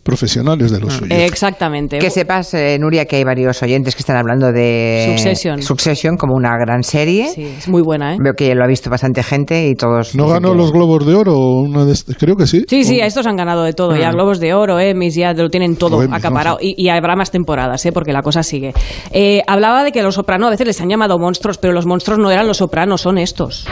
[0.06, 1.14] profesionales de lo suyo.
[1.14, 1.98] Exactamente.
[1.98, 5.60] Que sepas, eh, Nuria, que hay varios oyentes que están hablando de Succession.
[5.62, 7.28] Succession como una gran serie.
[7.28, 8.18] Sí, es muy buena, ¿eh?
[8.22, 10.14] Veo que lo ha visto bastante gente y todos.
[10.14, 11.36] ¿No ganó que- los Globos de Oro?
[11.38, 12.64] Una de creo que sí.
[12.68, 13.96] Sí, sí, O- a estos han ganado de todo.
[13.96, 14.14] Ya Mm.
[14.14, 16.58] Globos de Oro, Emmys, ya lo tienen todo acaparado.
[16.60, 17.92] Y, y habrá más temporadas, ¿eh?
[17.92, 18.72] porque la cosa sigue.
[19.12, 22.18] Eh, hablaba de que los sopranos a veces les han llamado monstruos, pero los monstruos
[22.18, 23.66] no eran los sopranos, son estos.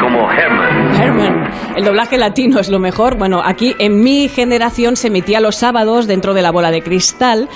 [0.00, 0.94] Como Herman.
[0.94, 1.50] Herman.
[1.76, 3.18] El doblaje latino es lo mejor.
[3.18, 7.46] Bueno, aquí en mi generación se emitía los sábados dentro de la bola de cristal.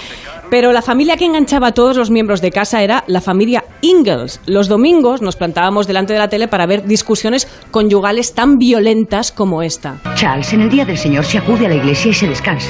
[0.50, 4.42] Pero la familia que enganchaba a todos los miembros de casa era la familia Ingalls.
[4.44, 9.62] Los domingos nos plantábamos delante de la tele para ver discusiones conyugales tan violentas como
[9.62, 9.96] esta.
[10.14, 12.68] Charles, en el día del Señor se acude a la iglesia y se descansa.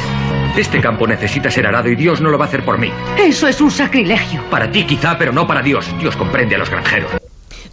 [0.57, 2.89] Este campo necesita ser arado y Dios no lo va a hacer por mí.
[3.19, 4.43] Eso es un sacrilegio.
[4.49, 5.93] Para ti quizá, pero no para Dios.
[5.99, 7.24] Dios comprende a los granjeros.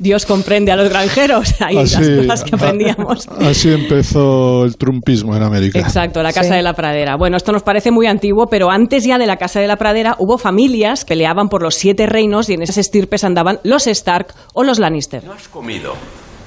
[0.02, 1.54] Dios comprende a los granjeros.
[1.62, 3.28] Ahí las cosas que aprendíamos.
[3.40, 5.80] Así empezó el trumpismo en América.
[5.80, 7.16] Exacto, la Casa de la Pradera.
[7.16, 10.16] Bueno, esto nos parece muy antiguo, pero antes ya de la Casa de la Pradera
[10.18, 14.34] hubo familias que peleaban por los siete reinos y en esas estirpes andaban los Stark
[14.54, 15.24] o los Lannister.
[15.24, 15.94] No has comido.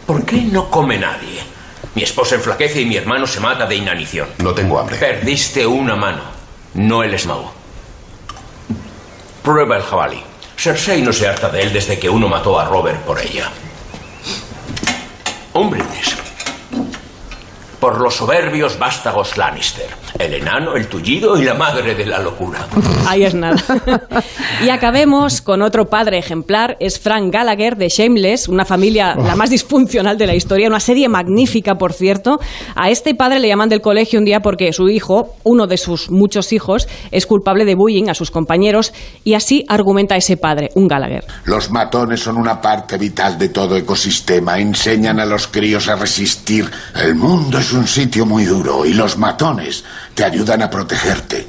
[0.05, 1.39] ¿Por qué no come nadie?
[1.95, 4.27] Mi esposa enflaquece y mi hermano se mata de inanición.
[4.43, 4.97] No tengo hambre.
[4.97, 6.23] Perdiste una mano,
[6.75, 7.53] no el esmago.
[9.45, 10.21] Prueba el jabalí.
[10.65, 13.51] Cersei no se harta de él desde que uno mató a Robert por ella.
[15.53, 16.17] Un brindis.
[17.85, 19.91] Por los soberbios vástagos Lannister.
[20.19, 22.67] El enano, el tullido y la madre de la locura.
[23.07, 23.57] Ahí es nada.
[24.65, 26.79] y acabemos con otro padre ejemplar.
[26.81, 30.69] Es Frank Gallagher de Shameless, una familia la más disfuncional de la historia.
[30.69, 32.39] Una serie magnífica, por cierto.
[32.75, 36.11] A este padre le llaman del colegio un día porque su hijo, uno de sus
[36.11, 38.95] muchos hijos, es culpable de bullying a sus compañeros.
[39.25, 41.27] Y así argumenta ese padre, un Gallagher.
[41.45, 44.59] Los matones son una parte vital de todo ecosistema.
[44.59, 46.71] Enseñan a los críos a resistir.
[46.95, 49.85] El mundo es un sitio muy duro y los matones
[50.15, 51.47] te ayudan a protegerte,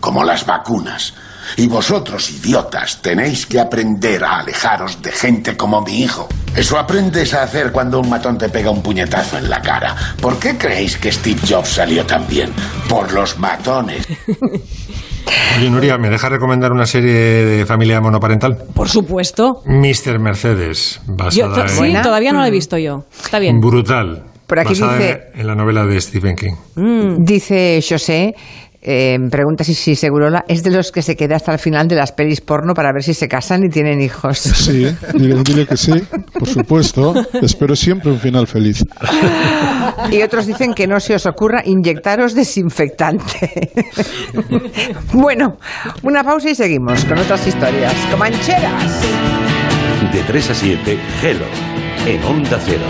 [0.00, 1.14] como las vacunas.
[1.56, 6.28] Y vosotros, idiotas, tenéis que aprender a alejaros de gente como mi hijo.
[6.56, 9.94] Eso aprendes a hacer cuando un matón te pega un puñetazo en la cara.
[10.20, 12.52] ¿Por qué creéis que Steve Jobs salió tan bien?
[12.88, 14.06] Por los matones.
[15.58, 18.56] Oye, Nuria, ¿me deja recomendar una serie de familia monoparental?
[18.74, 19.62] Por supuesto.
[19.64, 20.18] Mr.
[20.18, 21.00] Mercedes,
[21.32, 23.04] Yo, basada sí, todavía no la he visto yo.
[23.22, 23.60] Está bien.
[23.60, 24.24] Brutal.
[24.46, 26.54] Por aquí basada dice- en, en la novela de Stephen King.
[26.76, 27.24] Mm.
[27.24, 28.34] Dice José,
[28.88, 31.96] eh, pregunta si, si Segurola es de los que se queda hasta el final de
[31.96, 34.38] las pelis porno para ver si se casan y tienen hijos.
[34.38, 35.92] Sí, dile, dile que sí,
[36.32, 37.12] por supuesto.
[37.42, 38.84] Espero siempre un final feliz.
[40.12, 43.72] Y otros dicen que no se os ocurra inyectaros desinfectante.
[45.12, 45.56] bueno,
[46.04, 47.94] una pausa y seguimos con otras historias.
[48.12, 49.00] Comancheras.
[50.12, 51.46] De 3 a 7, Hello,
[52.06, 52.84] en Onda Cero.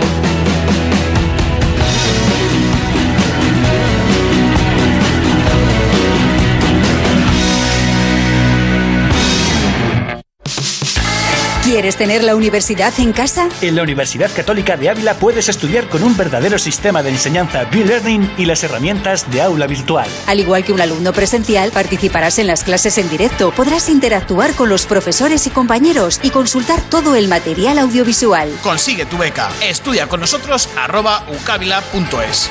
[11.67, 13.49] ¿Quieres tener la universidad en casa?
[13.61, 18.35] En la Universidad Católica de Ávila puedes estudiar con un verdadero sistema de enseñanza B-Learning
[18.37, 20.07] y las herramientas de aula virtual.
[20.27, 24.69] Al igual que un alumno presencial, participarás en las clases en directo, podrás interactuar con
[24.69, 28.49] los profesores y compañeros y consultar todo el material audiovisual.
[28.63, 29.51] Consigue tu beca.
[29.61, 32.49] Estudia con nosotros arroba ucabila.es.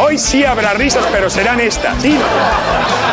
[0.00, 2.00] Hoy sí habrá risas, pero serán estas.
[2.00, 2.16] Sí.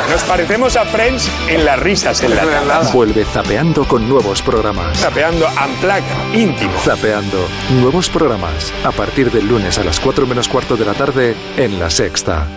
[0.09, 2.93] Nos parecemos a Friends en las risas enlatadas.
[2.93, 4.97] Vuelve Zapeando con nuevos programas.
[4.99, 6.73] Zapeando Unplugged, íntimo.
[6.79, 7.47] Zapeando.
[7.81, 8.71] Nuevos programas.
[8.83, 12.47] A partir del lunes a las 4 menos cuarto de la tarde en La Sexta.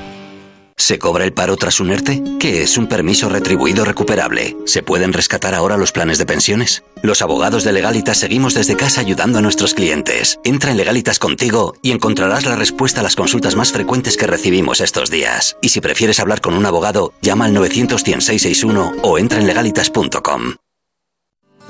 [0.79, 2.23] ¿Se cobra el paro tras un ERTE?
[2.39, 4.57] ¿Qué es un permiso retribuido recuperable?
[4.65, 6.85] ¿Se pueden rescatar ahora los planes de pensiones?
[7.03, 10.39] Los abogados de Legalitas seguimos desde casa ayudando a nuestros clientes.
[10.45, 14.81] Entra en Legalitas contigo y encontrarás la respuesta a las consultas más frecuentes que recibimos
[14.81, 15.57] estos días.
[15.61, 20.55] Y si prefieres hablar con un abogado, llama al 900 661 o entra en legalitas.com.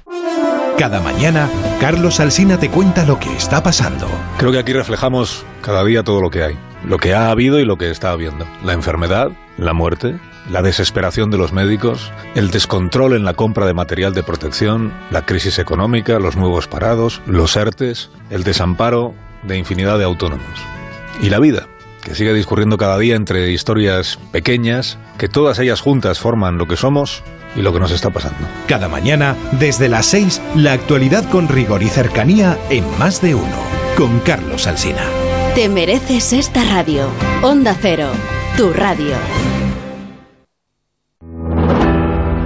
[0.78, 4.08] Cada mañana, Carlos Alsina te cuenta lo que está pasando.
[4.38, 7.66] Creo que aquí reflejamos cada día todo lo que hay, lo que ha habido y
[7.66, 8.46] lo que está habiendo.
[8.63, 13.74] La enfermedad, la muerte, la desesperación de los médicos, el descontrol en la compra de
[13.74, 19.98] material de protección, la crisis económica, los nuevos parados, los ERTES, el desamparo de infinidad
[19.98, 20.46] de autónomos.
[21.22, 21.67] Y la vida,
[22.04, 26.78] que sigue discurriendo cada día entre historias pequeñas, que todas ellas juntas forman lo que
[26.78, 27.24] somos
[27.56, 28.48] y lo que nos está pasando.
[28.67, 33.58] Cada mañana, desde las 6, la actualidad con rigor y cercanía en más de uno,
[33.98, 35.04] con Carlos Alsina.
[35.56, 37.10] Te mereces esta radio.
[37.41, 38.12] Onda Cero,
[38.58, 39.15] tu radio.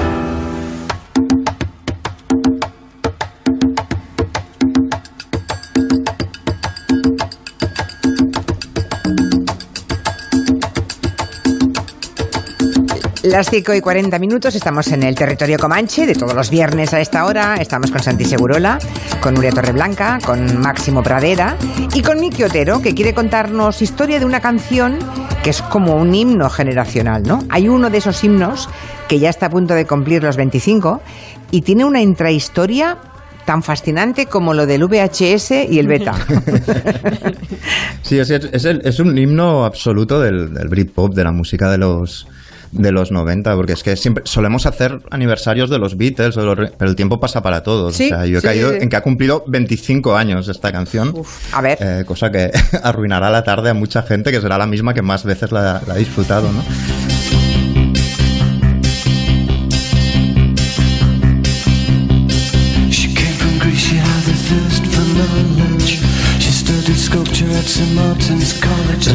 [13.37, 17.03] Las 5 y 40 minutos estamos en el territorio Comanche de todos los viernes a
[17.03, 17.57] esta hora.
[17.57, 18.79] Estamos con Santi Segurola,
[19.21, 21.55] con Nuria Torreblanca, con Máximo Pradera
[21.93, 24.99] y con Miki Otero, que quiere contarnos historia de una canción
[25.45, 27.41] que es como un himno generacional, ¿no?
[27.51, 28.71] Hay uno de esos himnos
[29.07, 31.03] que ya está a punto de cumplir los 25
[31.51, 32.97] y tiene una intrahistoria
[33.45, 36.15] tan fascinante como lo del VHS y el beta.
[38.01, 42.27] sí, es, un himno absoluto del, del Britpop, de la música de los
[42.73, 46.97] de los 90, porque es que siempre solemos hacer aniversarios de los Beatles, pero el
[46.97, 47.95] tiempo pasa para todos.
[47.95, 51.15] o sea, yo he caído en que ha cumplido 25 años esta canción.
[51.53, 51.79] a ver.
[51.81, 52.51] Eh, cosa que
[52.83, 55.95] arruinará la tarde a mucha gente, que será la misma que más veces la, la
[55.95, 56.63] ha disfrutado, ¿no?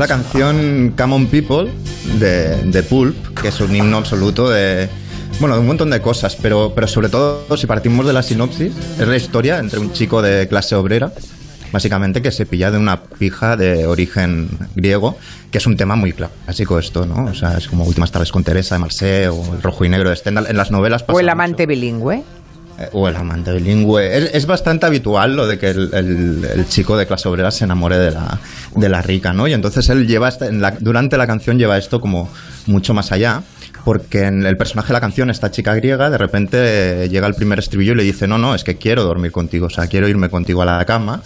[0.02, 1.72] La canción Come On People
[2.18, 4.90] de, de, Pulp, que es un himno absoluto de,
[5.40, 8.74] bueno, de un montón de cosas, pero, pero sobre todo, si partimos de la sinopsis,
[9.00, 11.14] es la historia entre un chico de clase obrera,
[11.72, 15.20] básicamente que se pilla de una pija de origen griego,
[15.52, 17.26] que es un tema muy clásico esto, ¿no?
[17.26, 20.10] O sea, es como Últimas tardes con Teresa de Marseille o El rojo y negro
[20.10, 20.48] de Stendhal.
[20.48, 22.24] En las novelas O El amante bilingüe.
[22.82, 24.36] Eh, o el amante bilingüe.
[24.36, 28.40] Es, bastante habitual lo de que el, chico de clase obrera se enamore de la,
[28.76, 29.48] de la rica, ¿no?
[29.48, 32.30] Y entonces él lleva, en la, durante la canción lleva esto como
[32.66, 33.44] mucho más allá,
[33.86, 37.60] porque en el personaje de la canción, esta chica griega, de repente llega el primer
[37.60, 40.30] estribillo y le dice, no, no, es que quiero dormir contigo, o sea, quiero irme
[40.30, 41.22] contigo a la cama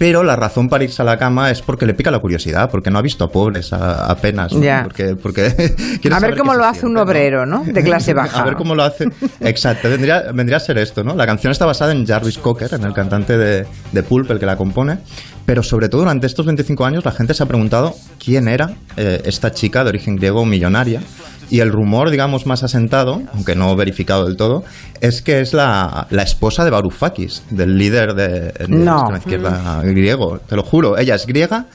[0.00, 2.90] pero la razón para irse a la cama es porque le pica la curiosidad, porque
[2.90, 4.50] no ha visto a pobres apenas.
[4.50, 5.42] Porque, porque
[6.10, 7.64] a ver cómo lo hace un obrero, ¿no?
[7.64, 8.40] De clase baja.
[8.40, 9.10] a ver cómo lo hace.
[9.40, 11.14] Exacto, vendría, vendría a ser esto, ¿no?
[11.14, 14.46] La canción está basada en Jarvis Cocker, en el cantante de, de Pulp, el que
[14.46, 15.00] la compone.
[15.44, 19.20] Pero sobre todo durante estos 25 años la gente se ha preguntado quién era eh,
[19.26, 21.02] esta chica de origen griego millonaria
[21.50, 24.64] y el rumor, digamos, más asentado, aunque no verificado del todo,
[25.00, 30.38] es que es la, esposa de Varoufakis, del líder de, la izquierda griego.
[30.38, 31.66] Te lo juro, ella es griega,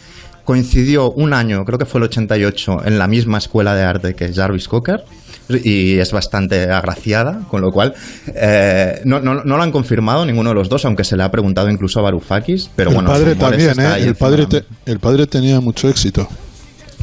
[0.46, 4.34] coincidió un año, creo que fue el 88, en la misma escuela de arte que
[4.34, 5.04] Jarvis Cocker
[5.50, 7.94] y es bastante agraciada, con lo cual
[8.34, 11.70] eh, no, no, lo han confirmado ninguno de los dos, aunque se le ha preguntado
[11.70, 13.98] incluso a Varoufakis, pero el bueno, padre también, ¿eh?
[14.00, 14.48] el padre,
[14.86, 16.28] el padre tenía mucho éxito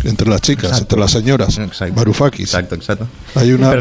[0.05, 1.59] entre las chicas, entre las señoras.
[1.95, 2.47] Varoufakis.
[2.47, 3.07] Exacto, exacto.
[3.35, 3.75] Hay una,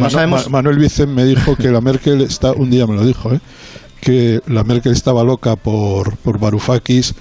[0.50, 3.40] Manuel Vicen me dijo que la Merkel está, un día me lo dijo, ¿eh?
[4.02, 7.14] que la Merkel estaba loca por, por Varoufakis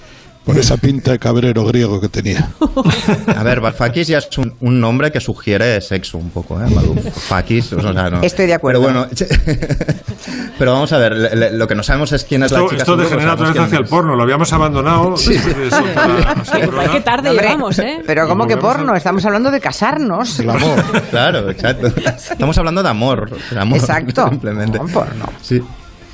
[0.45, 2.49] por esa pinta de cabrero griego que tenía.
[3.35, 6.65] A ver, Varoufakis ya es un, nombre que sugiere sexo un poco, ¿eh?
[6.69, 8.21] Varoufakis, o sea, no.
[8.21, 8.81] Estoy de acuerdo.
[8.81, 9.09] Pero bueno,
[10.57, 12.77] pero vamos a ver, lo que no sabemos es quién es la chica.
[12.77, 15.15] Esto degenera otra vez hacia el porno, lo habíamos abandonado.
[15.21, 15.37] Sí.
[16.91, 18.01] qué tarde llevamos, ¿eh?
[18.05, 18.95] Pero ¿cómo que porno?
[18.95, 20.39] Estamos hablando de casarnos.
[20.39, 20.83] El amor.
[21.09, 21.87] Claro, exacto.
[21.87, 23.29] Estamos hablando de amor.
[23.57, 24.27] amor exacto.
[24.29, 24.79] Simplemente.
[24.79, 25.25] porno.
[25.41, 25.61] Sí.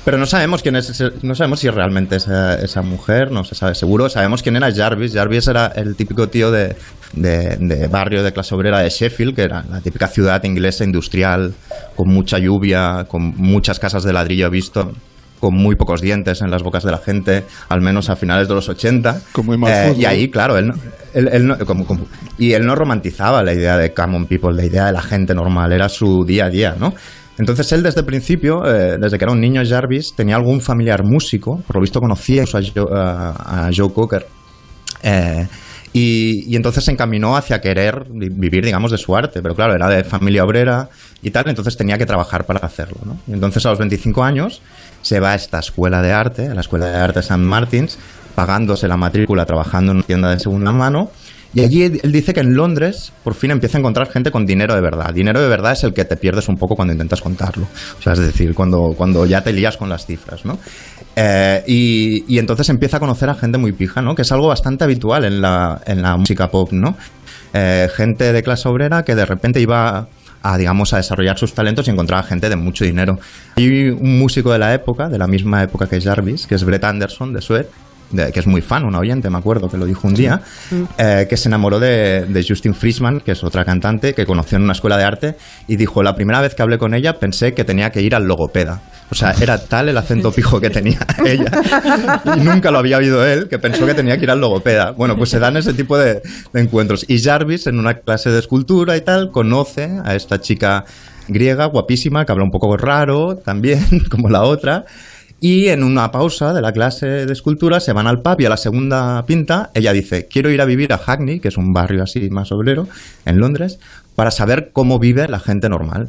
[0.08, 3.54] Pero no sabemos quién es, no sabemos si realmente es esa, esa, mujer, no se
[3.54, 4.08] sabe seguro.
[4.08, 5.12] Sabemos quién era Jarvis.
[5.12, 6.76] Jarvis era el típico tío de,
[7.12, 11.52] de, barrio de clase obrera de Sheffield, que era la típica ciudad inglesa industrial,
[11.94, 14.92] con mucha lluvia, con muchas casas de ladrillo visto
[15.40, 18.54] con muy pocos dientes en las bocas de la gente, al menos a finales de
[18.54, 19.20] los 80.
[19.68, 20.72] Eh, y ahí, claro, él,
[21.14, 21.54] él,
[22.38, 25.72] y él no romantizaba la idea de common people, la idea de la gente normal,
[25.72, 26.94] era su día a día, ¿no?
[27.38, 31.04] Entonces él desde el principio, eh, desde que era un niño Jarvis, tenía algún familiar
[31.04, 34.26] músico, por lo visto conocía a Joe, Cocker.
[35.02, 35.46] Eh,
[35.92, 39.40] y, entonces se encaminó hacia querer vivir, digamos, de su arte.
[39.40, 40.88] Pero claro, era de familia obrera
[41.22, 42.98] y tal, entonces tenía que trabajar para hacerlo.
[43.04, 43.18] ¿no?
[43.26, 44.60] Y entonces a los 25 años
[45.02, 47.98] se va a esta escuela de arte, a la escuela de arte San Martins,
[48.34, 51.10] pagándose la matrícula, trabajando en una tienda de segunda mano
[51.54, 54.74] y allí él dice que en Londres por fin empieza a encontrar gente con dinero
[54.74, 55.14] de verdad.
[55.14, 57.66] Dinero de verdad es el que te pierdes un poco cuando intentas contarlo.
[57.98, 60.58] O sea, es decir, cuando, cuando ya te lías con las cifras, ¿no?
[61.16, 64.14] Eh, y, entonces empieza a conocer a gente muy pija, ¿no?
[64.14, 66.96] Que es algo bastante habitual en la, en la música pop, ¿no?
[67.54, 70.06] Eh, gente de clase obrera que de repente iba
[70.42, 73.18] a, digamos, a desarrollar sus talentos y encontraba gente de mucho dinero.
[73.56, 76.84] Hay un músico de la época, de la misma época que Jarvis, que es Brett
[76.84, 77.40] Anderson de
[78.10, 80.40] Sued, que es muy fan, un oyente, me acuerdo, que lo dijo un día,
[80.98, 84.64] eh, que se enamoró de, de, Justin Friesman, que es otra cantante que conoció en
[84.64, 85.36] una escuela de arte,
[85.66, 88.24] y dijo, la primera vez que hablé con ella pensé que tenía que ir al
[88.24, 88.80] logopeda.
[89.10, 91.50] O sea, era tal el acento pijo que tenía ella,
[92.36, 94.92] y nunca lo había oído él, que pensó que tenía que ir al logopeda.
[94.92, 97.04] Bueno, pues se dan ese tipo de, de encuentros.
[97.08, 100.84] Y Jarvis, en una clase de escultura y tal, conoce a esta chica
[101.28, 104.84] griega, guapísima, que habla un poco raro también, como la otra,
[105.40, 108.48] y en una pausa de la clase de escultura se van al pub y a
[108.48, 112.02] la segunda pinta ella dice, quiero ir a vivir a Hackney, que es un barrio
[112.02, 112.88] así más obrero,
[113.24, 113.78] en Londres,
[114.16, 116.08] para saber cómo vive la gente normal.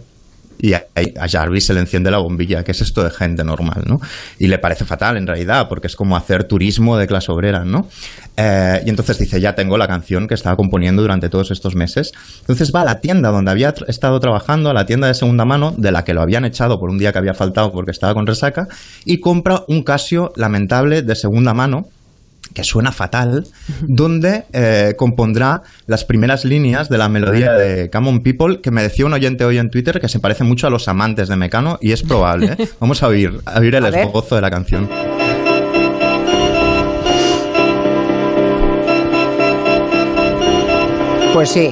[0.61, 0.83] Y a,
[1.29, 4.01] Jarvis se le enciende la bombilla, que es esto de gente normal, ¿no?
[4.37, 7.87] Y le parece fatal en realidad, porque es como hacer turismo de clase obrera, ¿no?
[8.35, 12.11] Eh, y entonces dice, ya tengo la canción que estaba componiendo durante todos estos meses.
[12.41, 15.73] Entonces va a la tienda donde había estado trabajando, a la tienda de segunda mano,
[15.77, 18.27] de la que lo habían echado por un día que había faltado porque estaba con
[18.27, 18.67] resaca,
[19.05, 21.87] y compra un Casio lamentable de segunda mano,
[22.53, 23.47] que suena fatal,
[23.81, 28.81] donde eh, compondrá las primeras líneas de la melodía de Come On People, que me
[28.81, 31.77] decía un oyente hoy en Twitter que se parece mucho a los amantes de Mecano,
[31.81, 32.55] y es probable.
[32.57, 32.69] ¿eh?
[32.79, 34.89] Vamos a oír, a oír el esbozo de la canción.
[41.33, 41.71] Pues sí.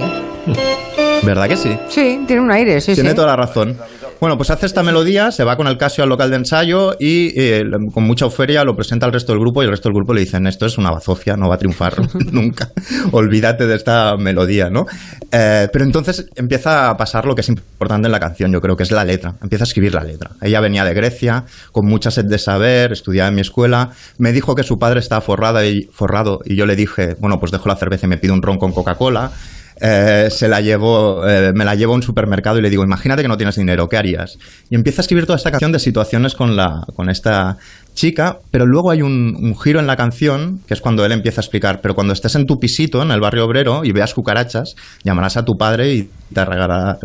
[1.23, 1.77] ¿Verdad que sí?
[1.89, 3.77] Sí, tiene un aire, sí, Tiene toda la razón.
[4.19, 7.39] Bueno, pues hace esta melodía, se va con el Casio al local de ensayo y
[7.39, 7.63] eh,
[7.93, 10.21] con mucha euforia lo presenta al resto del grupo y el resto del grupo le
[10.21, 11.93] dicen, esto es una bazofia, no va a triunfar
[12.31, 12.71] nunca,
[13.11, 14.87] olvídate de esta melodía, ¿no?
[15.31, 18.75] Eh, pero entonces empieza a pasar lo que es importante en la canción, yo creo
[18.75, 20.31] que es la letra, empieza a escribir la letra.
[20.41, 24.55] Ella venía de Grecia, con mucha sed de saber, estudiaba en mi escuela, me dijo
[24.55, 27.75] que su padre estaba forrado y, forrado y yo le dije, bueno, pues dejo la
[27.75, 29.31] cerveza y me pido un ron con Coca-Cola.
[29.79, 33.21] Eh, se la llevo, eh, me la llevo a un supermercado y le digo, imagínate
[33.21, 34.39] que no tienes dinero, ¿qué harías?
[34.69, 37.57] Y empieza a escribir toda esta canción de situaciones con, la, con esta
[37.93, 41.43] chica, pero luego hay un, giro en la canción, que es cuando él empieza a
[41.43, 45.35] explicar, pero cuando estés en tu pisito, en el barrio obrero, y veas cucarachas, llamarás
[45.37, 46.99] a tu padre y te arreglará,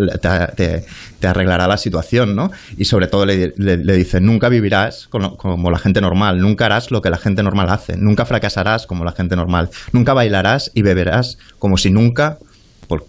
[0.57, 2.51] te, arreglará la situación, ¿no?
[2.77, 3.53] Y sobre todo le,
[3.97, 7.71] dice, nunca vivirás como, como la gente normal, nunca harás lo que la gente normal
[7.71, 12.39] hace, nunca fracasarás como la gente normal, nunca bailarás y beberás como si nunca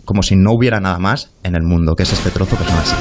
[0.06, 2.96] como si no hubiera nada más en el mundo, que es este trozo que así.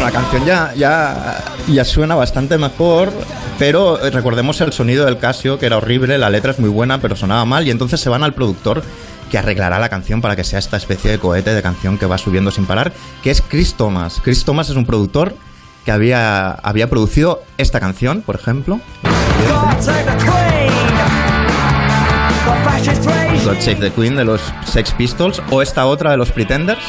[0.00, 3.12] la canción ya, ya, ya suena bastante mejor,
[3.58, 7.14] pero recordemos el sonido del Casio, que era horrible, la letra es muy buena, pero
[7.14, 8.82] sonaba mal, y entonces se van al productor
[9.30, 12.18] que arreglará la canción para que sea esta especie de cohete de canción que va
[12.18, 12.92] subiendo sin parar,
[13.22, 14.20] que es Chris Thomas.
[14.22, 15.34] Chris Thomas es un productor
[15.84, 18.80] que había, había producido esta canción, por ejemplo.
[23.44, 26.80] God Save the Queen de los Sex Pistols o esta otra de los Pretenders.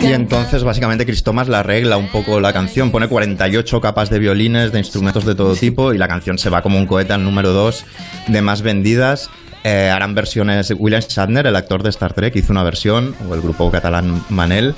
[0.00, 4.18] Y entonces básicamente Chris Thomas la arregla un poco la canción, pone 48 capas de
[4.18, 7.24] violines, de instrumentos de todo tipo y la canción se va como un cohete al
[7.24, 7.84] número 2
[8.28, 9.30] de más vendidas
[9.64, 10.72] eh, harán versiones.
[10.76, 14.74] William Shatner, el actor de Star Trek, hizo una versión, o el grupo catalán Manel.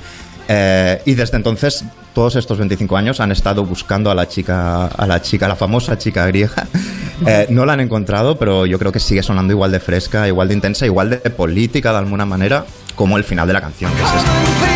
[0.47, 5.07] Eh, y desde entonces, todos estos 25 años han estado buscando a la chica, a
[5.07, 6.67] la chica, la famosa chica griega.
[7.25, 10.49] Eh, no la han encontrado, pero yo creo que sigue sonando igual de fresca, igual
[10.49, 14.01] de intensa, igual de política de alguna manera, como el final de la canción, que
[14.01, 14.74] es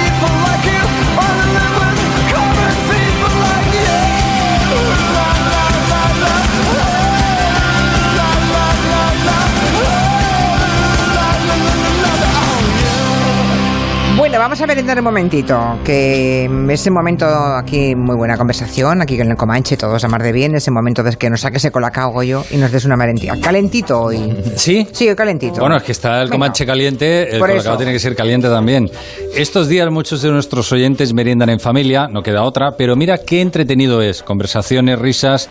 [14.49, 19.37] vamos a merendar un momentito, que ese momento aquí, muy buena conversación, aquí en el
[19.37, 22.43] Comanche, todos a mar de bien, ese momento de que nos saques ese colacao yo
[22.49, 23.39] y nos des una merendilla.
[23.39, 24.35] Calentito hoy.
[24.55, 24.87] ¿Sí?
[24.91, 25.59] Sí, calentito.
[25.59, 27.77] Bueno, es que está el Comanche caliente, el Por colacao eso.
[27.77, 28.89] tiene que ser caliente también.
[29.35, 33.41] Estos días muchos de nuestros oyentes meriendan en familia, no queda otra, pero mira qué
[33.41, 35.47] entretenido es, conversaciones, risas...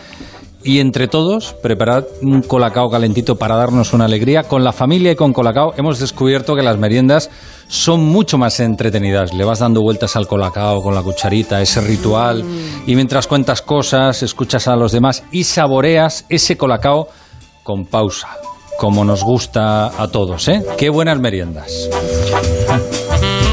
[0.65, 4.43] Y entre todos, preparad un colacao calentito para darnos una alegría.
[4.43, 7.31] Con la familia y con colacao hemos descubierto que las meriendas
[7.69, 9.33] son mucho más entretenidas.
[9.33, 12.45] Le vas dando vueltas al colacao con la cucharita, ese ritual.
[12.87, 17.09] Y mientras cuentas cosas, escuchas a los demás y saboreas ese colacao
[17.63, 18.29] con pausa,
[18.79, 20.63] como nos gusta a todos, ¿eh?
[20.77, 21.89] Qué buenas meriendas.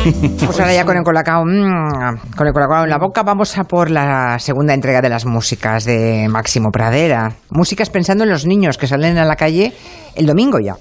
[0.06, 3.64] Pues ahora ya con el colacao, mm, con el colacao en la boca, vamos a
[3.64, 7.34] por la segunda entrega de las músicas de Máximo Pradera.
[7.50, 9.74] Músicas pensando en los niños que salen a la calle
[10.16, 10.76] el domingo ya.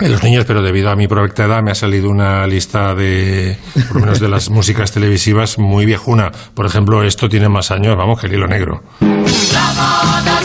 [0.00, 3.58] En los niños, pero debido a mi provecta edad me ha salido una lista de,
[3.88, 6.30] por lo menos de las músicas televisivas muy viejuna.
[6.54, 8.80] Por ejemplo, esto tiene más años, vamos, que el hilo negro.
[9.00, 10.37] La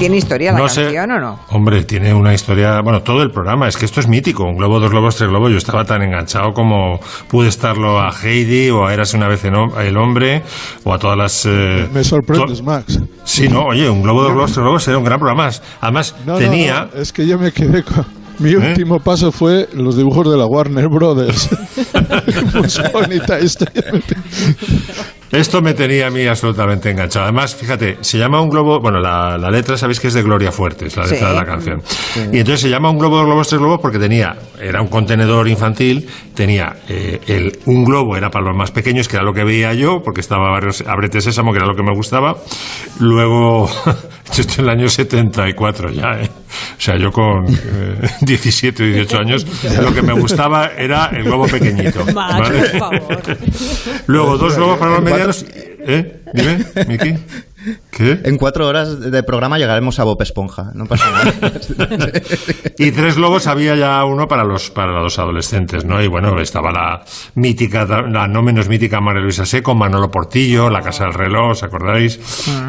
[0.00, 0.82] ¿Tiene historia la No sé.
[0.84, 1.38] canción o no?
[1.50, 4.80] Hombre, tiene una historia, bueno, todo el programa, es que esto es mítico, un globo,
[4.80, 6.98] dos globos, tres globos, yo estaba tan enganchado como
[7.28, 10.42] pude estarlo a Heidi o a Eras una vez el hombre
[10.84, 11.46] o a todas las...
[11.46, 12.98] eh, Me sorprendes, Max.
[13.24, 15.50] Sí, no, oye, un globo, dos globos, tres globos era un gran programa.
[15.80, 16.88] Además, No, tenía...
[16.94, 18.04] no, es que yo me quedé con...
[18.38, 18.56] Mi ¿Eh?
[18.56, 21.50] último paso fue los dibujos de la Warner Brothers.
[25.32, 27.24] Esto me tenía a mí absolutamente enganchado.
[27.26, 28.80] Además, fíjate, se llama un globo.
[28.80, 31.24] Bueno, la, la letra sabéis que es de Gloria Fuertes, la letra Sí.
[31.26, 31.82] de la canción.
[32.32, 34.36] Y entonces se llama un globo, dos globos, tres globos porque tenía.
[34.60, 36.74] Era un contenedor infantil, tenía.
[36.88, 40.02] eh, el, un globo era para los más pequeños, que era lo que veía yo,
[40.04, 42.36] porque estaba Barrio Abrete Sésamo, que era lo que me gustaba.
[42.98, 43.70] Luego.
[44.30, 46.30] Esto en el año 74 ya, ¿eh?
[46.78, 49.46] O sea, yo con eh, 17 o 18 años,
[49.82, 52.04] lo que me gustaba era el globo pequeñito.
[52.14, 52.58] Max, ¿vale?
[52.60, 53.18] por favor.
[54.06, 55.19] Luego dos globos para los medianos.
[55.82, 56.22] ¿Eh?
[56.32, 57.14] Dime, Miki.
[57.90, 58.20] ¿Qué?
[58.24, 60.70] En cuatro horas de programa llegaremos a Bob Esponja.
[60.74, 62.10] No pasa nada.
[62.78, 66.02] Y tres globos había ya uno para los para los adolescentes, ¿no?
[66.02, 67.02] Y bueno, estaba la
[67.34, 71.62] mítica, la no menos mítica María Luisa Seco, Manolo Portillo, La Casa del Reloj, ¿os
[71.62, 72.18] acordáis?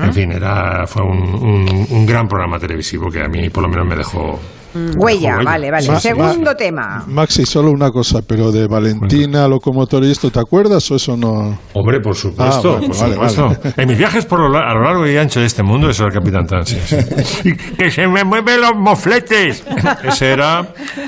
[0.03, 3.69] En fin, era fue un, un- un gran programa televisivo que a mí por lo
[3.69, 4.37] menos me dejó...
[4.73, 5.37] Huella, Huella.
[5.43, 5.87] vale, vale.
[5.87, 7.03] Ma- Segundo tema.
[7.07, 11.57] Maxi, solo una cosa, pero de Valentina, locomotor y esto, ¿te acuerdas o eso no?
[11.73, 13.47] Hombre, por supuesto, Ah, bueno, por vale, supuesto.
[13.47, 13.73] vale.
[13.77, 16.13] En mis viajes por lo, a lo largo y ancho de este mundo, eso era
[16.13, 16.95] el Capitán Tan, sí, sí.
[17.43, 19.63] Y ¡Que se me mueven los mofletes!
[20.03, 20.65] Ese era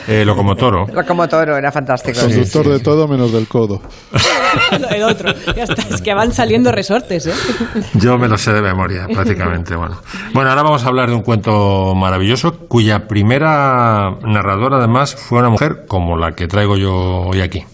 [0.07, 0.85] eh, Locomotoro.
[0.93, 2.19] Locomotoro, era fantástico.
[2.19, 3.81] Conductor de todo menos del codo.
[4.89, 5.33] El otro.
[5.55, 7.33] Ya está, es que van saliendo resortes, ¿eh?
[7.95, 9.75] Yo me lo sé de memoria, prácticamente.
[9.75, 9.97] Bueno.
[10.33, 15.49] bueno, ahora vamos a hablar de un cuento maravilloso cuya primera narradora, además, fue una
[15.49, 17.65] mujer como la que traigo yo hoy aquí.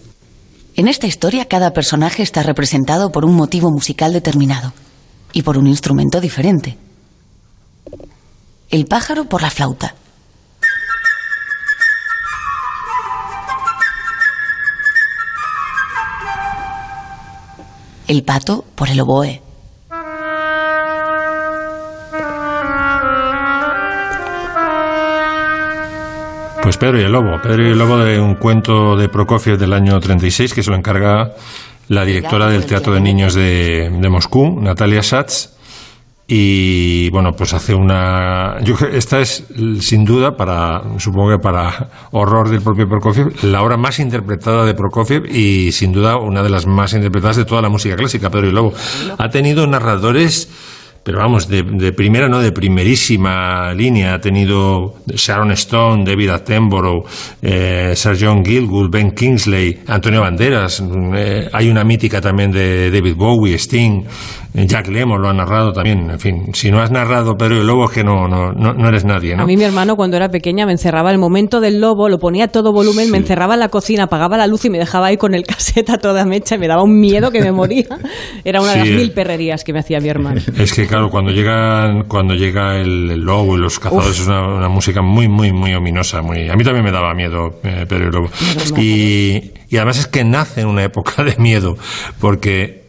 [0.76, 4.72] En esta historia cada personaje está representado por un motivo musical determinado
[5.32, 6.78] y por un instrumento diferente.
[8.70, 9.94] El pájaro por la flauta.
[18.06, 19.49] El pato por el oboe.
[26.62, 27.40] Pues Pedro y el Lobo.
[27.42, 30.76] Pedro y el Lobo de un cuento de Prokofiev del año 36 que se lo
[30.76, 31.32] encarga
[31.88, 35.54] la directora del Teatro de Niños de, de Moscú, Natalia Schatz.
[36.32, 38.60] Y bueno, pues hace una.
[38.62, 39.44] Yo creo esta es
[39.80, 44.74] sin duda para, supongo que para horror del propio Prokofiev, la obra más interpretada de
[44.74, 48.46] Prokofiev y sin duda una de las más interpretadas de toda la música clásica, Pedro
[48.46, 48.74] y el Lobo.
[49.18, 50.48] Ha tenido narradores
[51.02, 54.14] pero vamos, de, de primera, no, de primerísima línea.
[54.14, 57.04] Ha tenido Sharon Stone, David Attenborough,
[57.42, 60.82] eh, Sir John Gilgould, Ben Kingsley, Antonio Banderas.
[61.14, 64.04] eh, hay una mítica también de David Bowie, Sting,
[64.52, 66.10] eh, Jack Lemmon lo ha narrado también.
[66.10, 68.74] En fin, si no has narrado Pedro y el Lobo es que no, no, no,
[68.74, 69.44] no eres nadie, ¿no?
[69.44, 72.46] A mí mi hermano cuando era pequeña me encerraba el momento del lobo, lo ponía
[72.46, 75.16] a todo volumen, me encerraba en la cocina, apagaba la luz y me dejaba ahí
[75.16, 77.86] con el caseta toda mecha y me daba un miedo que me moría.
[78.44, 78.94] Era una de las eh.
[78.94, 80.40] mil perrerías que me hacía mi hermano.
[80.58, 84.20] Es que claro, cuando llegan, cuando llega el, el lobo y los cazadores Uf.
[84.20, 86.20] es una, una música muy, muy, muy ominosa.
[86.20, 88.30] Muy, a mí también me daba miedo eh, Pedro y el Lobo.
[88.76, 91.76] Y, y además es que nace en una época de miedo,
[92.20, 92.79] porque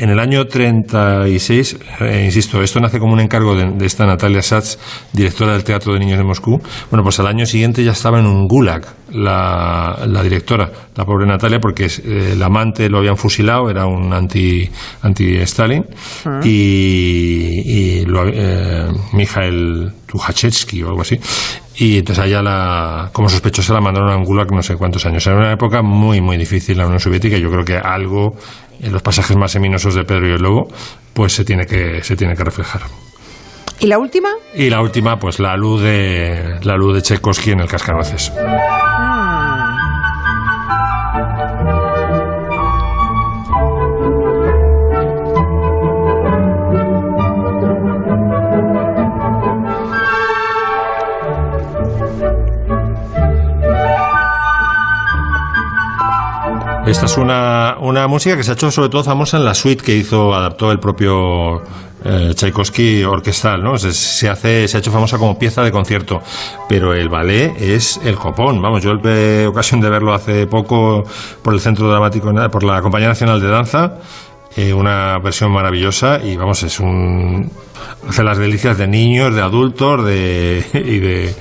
[0.00, 4.42] en el año 36, eh, insisto, esto nace como un encargo de, de esta Natalia
[4.42, 4.78] Satz,
[5.12, 6.60] directora del Teatro de Niños de Moscú.
[6.90, 11.26] Bueno, pues al año siguiente ya estaba en un gulag la, la directora, la pobre
[11.26, 14.68] Natalia, porque eh, el amante lo habían fusilado, era un anti,
[15.02, 15.84] anti-Stalin,
[16.24, 16.40] Ah.
[16.44, 21.18] y, y lo, eh, Mikhail Tukhachevsky o algo así.
[21.80, 25.24] Y entonces allá la, como sospechosa la mandaron a un gulag no sé cuántos años.
[25.26, 27.36] Era una época muy, muy difícil la Unión Soviética.
[27.38, 28.34] Yo creo que algo
[28.80, 30.68] en los pasajes más eminosos de Pedro y el Lobo,
[31.12, 32.82] pues se tiene que, se tiene que reflejar.
[33.80, 34.30] ¿Y la última?
[34.54, 38.32] Y la última, pues la luz de, la luz de Tchaikovsky en el Cascanueces.
[56.88, 57.47] Esta es una,
[57.88, 60.70] una música que se ha hecho sobre todo famosa en la suite que hizo, adaptó
[60.70, 61.62] el propio
[62.04, 63.78] eh, Tchaikovsky orquestal, ¿no?
[63.78, 66.22] Se, hace, se ha hecho famosa como pieza de concierto,
[66.68, 68.60] pero el ballet es el copón.
[68.62, 71.04] Vamos, yo tuve ocasión de verlo hace poco
[71.42, 73.94] por el Centro Dramático, por la Compañía Nacional de Danza,
[74.56, 77.50] eh, una versión maravillosa y vamos, es un
[78.08, 81.34] hace las delicias de niños, de adultos, de y de,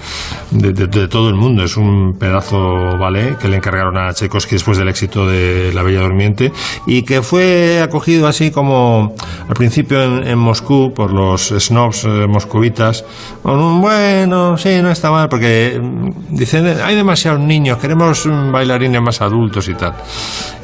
[0.51, 1.63] de, de- de todo el mundo.
[1.63, 6.01] Es un pedazo ballet que le encargaron a Tchaikovsky después del éxito de La Bella
[6.01, 6.51] Durmiente
[6.85, 9.15] y que fue acogido así como
[9.47, 13.03] al principio en, en Moscú por los snobs eh, moscovitas
[13.43, 19.67] bueno, sí, no está mal porque mm, dicen hay demasiados niños, queremos bailarines más adultos
[19.69, 19.93] y tal.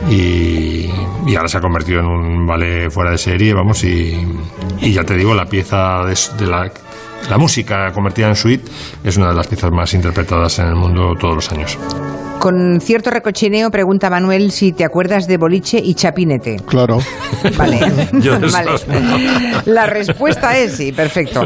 [0.09, 0.89] Y,
[1.25, 4.17] y ahora se ha convertido en un ballet fuera de serie, vamos, y,
[4.81, 6.71] y ya te digo, la pieza de, de la,
[7.29, 8.69] la música convertida en suite
[9.03, 11.77] es una de las piezas más interpretadas en el mundo todos los años.
[12.39, 16.57] Con cierto recochineo pregunta Manuel si te acuerdas de boliche y chapinete.
[16.65, 16.97] Claro.
[17.57, 17.79] Vale.
[18.21, 18.71] Yo de Vale.
[19.65, 21.41] La respuesta es sí, perfecto.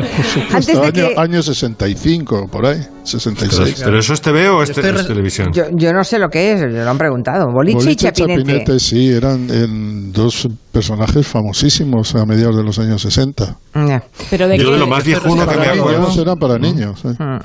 [0.51, 3.81] Antes de año, que año 65, por ahí, 66.
[3.85, 5.51] ¿Pero eso es TV o es, te- es televisión?
[5.53, 7.45] yo, yo no sé lo que es, lo han preguntado.
[7.53, 8.41] Boliche, y Boliche, chapinete.
[8.41, 13.55] Chapinete, sí, eran en dos personajes famosísimos a mediados de los años 60.
[13.87, 14.01] Ya.
[14.31, 16.21] Pero Yo de lo más viejuno que me Para acuerdo.
[16.21, 17.03] eran para niños.
[17.05, 17.39] ¿eh?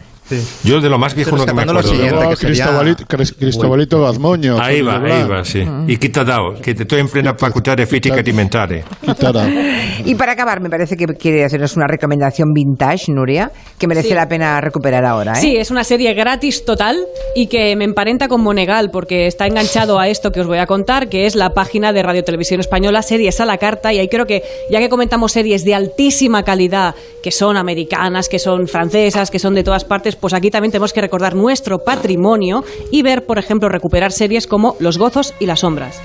[0.65, 1.91] Yo de lo más viejuno que me lo acuerdo.
[1.91, 4.61] siguiente, que sería- Cristobalito, Cris- Cristobalito Gazmoño.
[4.61, 5.63] Ahí va, ahí va, sí.
[5.87, 8.25] Y quita dao, que te estoy en plena facultad de física y.
[8.25, 9.49] Quitara.
[10.05, 14.15] Y para acabar, me parece que quiere hacernos una recomendación vintage, Nuria, que merece Sí.
[14.15, 15.33] la pena recuperar ahora.
[15.35, 15.37] ¿eh?
[15.41, 16.97] Sí, es una serie gratis total
[17.37, 20.67] y que me emparenta con Monegal porque está enganchado a esto que os voy a
[20.67, 23.93] contar, que es la página de Radio Televisión Española, Series a la Carta.
[23.93, 28.39] Y ahí creo que, ya que comentamos series de altísima calidad, que son americanas, que
[28.39, 32.65] son francesas, que son de todas partes, pues aquí también tenemos que recordar nuestro patrimonio
[32.91, 36.01] y ver, por ejemplo, recuperar series como Los Gozos y las Sombras.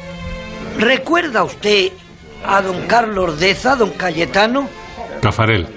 [0.77, 1.91] ¿Recuerda usted
[2.45, 4.69] a don Carlos Deza, don Cayetano?
[5.21, 5.67] Cafarel.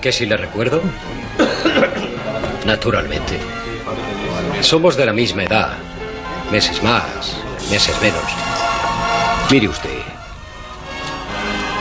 [0.00, 0.80] ¿Que si le recuerdo?
[2.64, 3.38] Naturalmente.
[4.60, 5.76] Somos de la misma edad.
[6.50, 7.36] Meses más,
[7.70, 8.22] meses menos.
[9.50, 9.98] Mire usted.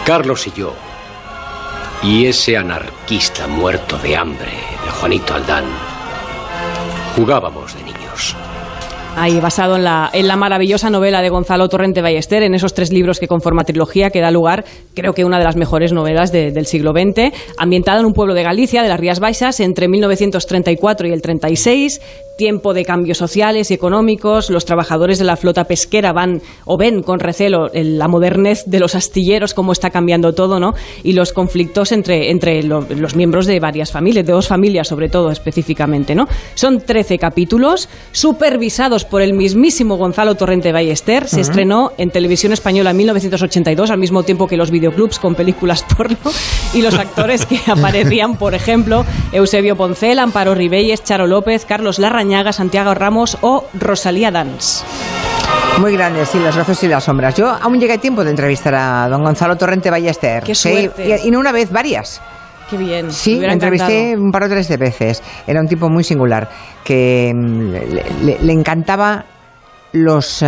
[0.06, 0.74] Carlos y yo.
[2.04, 4.52] Y ese anarquista muerto de hambre
[4.86, 5.66] de Juanito Aldán.
[7.16, 8.36] Jugábamos de niños.
[9.20, 12.92] Ahí, basado en la, en la maravillosa novela de Gonzalo Torrente Ballester, en esos tres
[12.94, 14.64] libros que conforma trilogía, que da lugar,
[14.94, 18.36] creo que una de las mejores novelas de- del siglo XX, ambientada en un pueblo
[18.36, 22.00] de Galicia, de las Rías Baixas, entre 1934 y el 36,
[22.38, 27.02] tiempo de cambios sociales y económicos, los trabajadores de la flota pesquera van o ven
[27.04, 30.74] con recelo el- la modernez de los astilleros, cómo está cambiando todo, ¿no?
[31.04, 35.10] Y los conflictos entre, entre lo- los miembros de varias familias, de dos familias sobre
[35.10, 36.28] todo específicamente, ¿no?
[36.56, 41.28] Son 13 capítulos, supervisados por el mismísimo Gonzalo Torrente Ballester.
[41.28, 41.42] Se Ujú.
[41.50, 46.18] estrenó en televisión española en 1982, al mismo tiempo que los videoclubs con películas porno.
[46.74, 51.98] Y los actores que aparecían, por ejemplo, Eusebio Poncel, Amparo Ribelles, Charo López, Carlos
[52.52, 54.84] Santiago Ramos o Rosalía Dans.
[55.80, 57.36] Muy grandes, sí, los gozos y las sombras.
[57.36, 60.44] Yo aún llegué a tiempo de entrevistar a don Gonzalo Torrente Ballester.
[60.44, 61.20] Qué Sí, suerte.
[61.24, 62.22] y, y no una vez, varias.
[62.70, 63.12] Qué bien.
[63.12, 64.24] Sí, me entrevisté encantado.
[64.26, 65.22] un par o tres de veces.
[65.46, 66.50] Era un tipo muy singular,
[66.84, 69.24] que mm, le, le- le encantaba
[69.94, 70.44] los,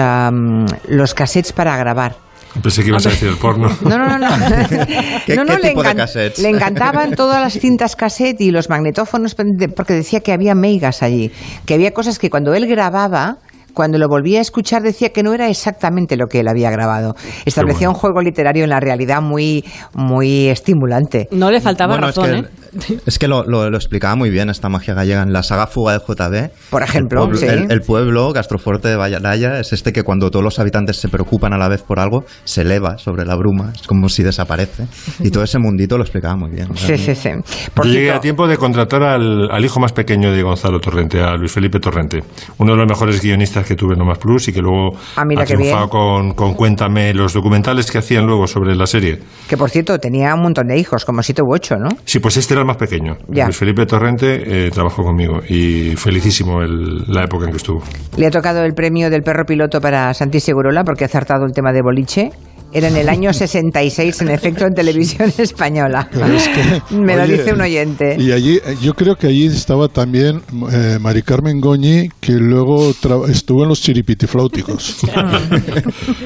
[0.88, 2.16] los cassettes para grabar.
[2.62, 3.70] Pensé que ibas a decir el porno.
[3.82, 4.18] No, no, no.
[4.18, 4.28] no.
[5.26, 6.40] ¿Qué- No, no, qué le, tipo de encan- cassettes?
[6.40, 9.36] le encantaban todas las cintas cassette y los magnetófonos,
[9.76, 11.32] porque decía que había meigas allí,
[11.66, 13.38] que había cosas que cuando él grababa,
[13.74, 17.16] cuando lo volvía a escuchar decía que no era exactamente lo que él había grabado.
[17.46, 19.64] Establecía un juego literario en la realidad muy,
[19.94, 21.28] muy estimulante.
[21.32, 23.00] No le faltaba Bueno, es razón, que ¿eh?
[23.06, 25.94] Es que lo, lo, lo explicaba muy bien esta magia gallega en la saga Fuga
[25.94, 26.52] de JB.
[26.70, 27.46] Por ejemplo, el pueblo, sí.
[27.48, 31.54] el, el pueblo Gastroforte de Valladaya es este que cuando todos los habitantes se preocupan
[31.54, 34.86] a la vez por algo, se eleva sobre la bruma, es como si desaparece.
[35.20, 36.76] Y todo ese mundito lo explicaba muy bien.
[36.76, 37.30] Sí, sí, sí.
[37.76, 41.36] Yo llegué a tiempo de contratar al, al hijo más pequeño de Gonzalo Torrente, a
[41.36, 42.20] Luis Felipe Torrente,
[42.58, 45.44] uno de los mejores guionistas que tuve en Nomás Plus y que luego Ah, mira
[45.44, 49.20] ha triunfado con, con Cuéntame, los documentales que hacían luego sobre la serie.
[49.48, 51.90] Que por cierto, tenía un montón de hijos, como siete u ocho, ¿no?
[52.06, 53.18] Sí, pues este era el más pequeño.
[53.28, 53.46] Ya.
[53.46, 57.84] Luis Felipe Torrente eh, trabajó conmigo y felicísimo el- la época en que estuvo.
[58.18, 61.52] Le ha tocado el premio del perro piloto para Santi Segurola porque ha acertado el
[61.54, 62.32] tema de boliche.
[62.72, 66.08] Era en el año 66, en efecto, en televisión española.
[66.12, 68.16] Es que, Me lo oye, dice un oyente.
[68.20, 70.42] Y allí, eh, yo creo que allí estaba también
[70.72, 72.92] eh, Mari Carmen Goñi, que luego
[73.28, 74.98] estuvo en los chiripitifláuticos.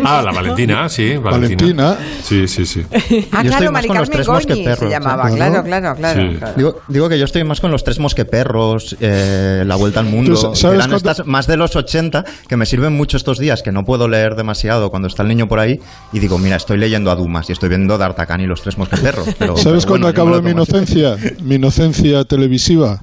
[0.06, 1.96] Ah, la Valentina, sí, Valentina.
[1.96, 1.98] Valentina.
[2.24, 2.82] Sí, sí, sí.
[2.92, 5.30] Ah, Yo estoy claro, más Mari con los Carmen tres Goñi se llamaba.
[5.32, 5.36] ¿eh?
[5.36, 6.22] Claro, claro, claro.
[6.32, 6.38] Sí.
[6.38, 6.54] claro.
[6.58, 10.32] Digo, digo que yo estoy más con los tres mosqueperros, eh, La Vuelta al Mundo,
[10.32, 13.18] ¿Tú sa- que sabes eran cuánto- estas más de los 80, que me sirven mucho
[13.18, 15.80] estos días, que no puedo leer demasiado cuando está el niño por ahí,
[16.12, 19.28] y digo, mira, estoy leyendo a Dumas y estoy viendo D'Artagnan y los tres mosqueperros.
[19.40, 21.18] Pero, ¿Sabes pero cuándo bueno, acabó mi inocencia?
[21.44, 23.02] Mi inocencia televisiva.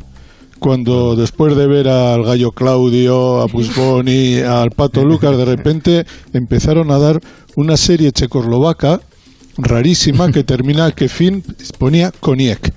[0.59, 6.05] Cuando después de ver al gallo Claudio, a Busboni, al Pato Lucas, de repente
[6.35, 7.21] empezaron a dar
[7.57, 9.01] una serie checoslovaca
[9.57, 11.43] rarísima que termina que fin
[11.79, 12.73] ponía Koniek.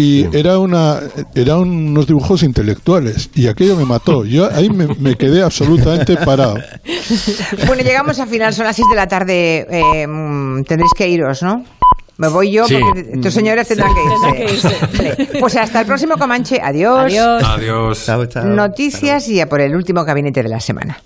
[0.00, 0.98] Y era una
[1.34, 4.24] eran unos dibujos intelectuales y aquello me mató.
[4.24, 6.54] Yo ahí me, me quedé absolutamente parado.
[7.66, 9.66] Bueno, llegamos al final, son las 6 de la tarde.
[9.70, 10.06] eh,
[10.66, 11.64] tendréis que iros, ¿no?
[12.16, 12.76] Me voy yo Sí.
[12.80, 14.76] porque estos señores tendrán que irse.
[14.96, 16.60] Vale, Pues hasta el próximo Comanche.
[16.62, 16.98] Adiós.
[17.12, 17.42] Adiós.
[17.44, 18.04] Adiós.
[18.06, 18.44] Chao, chao.
[18.44, 21.02] Noticias y a por el último gabinete de la semana.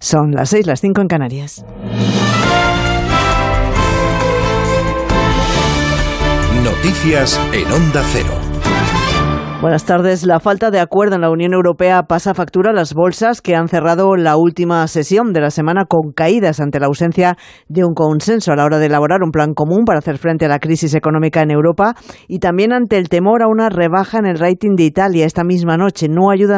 [0.00, 1.64] Son las 6, las 5 en Canarias.
[6.78, 8.38] Noticias en Onda Cero.
[9.60, 10.24] Buenas tardes.
[10.24, 13.66] La falta de acuerdo en la Unión Europea pasa factura a las bolsas que han
[13.66, 18.52] cerrado la última sesión de la semana con caídas ante la ausencia de un consenso
[18.52, 21.42] a la hora de elaborar un plan común para hacer frente a la crisis económica
[21.42, 21.96] en Europa
[22.28, 25.76] y también ante el temor a una rebaja en el rating de Italia esta misma
[25.76, 26.06] noche.
[26.08, 26.46] No ayudan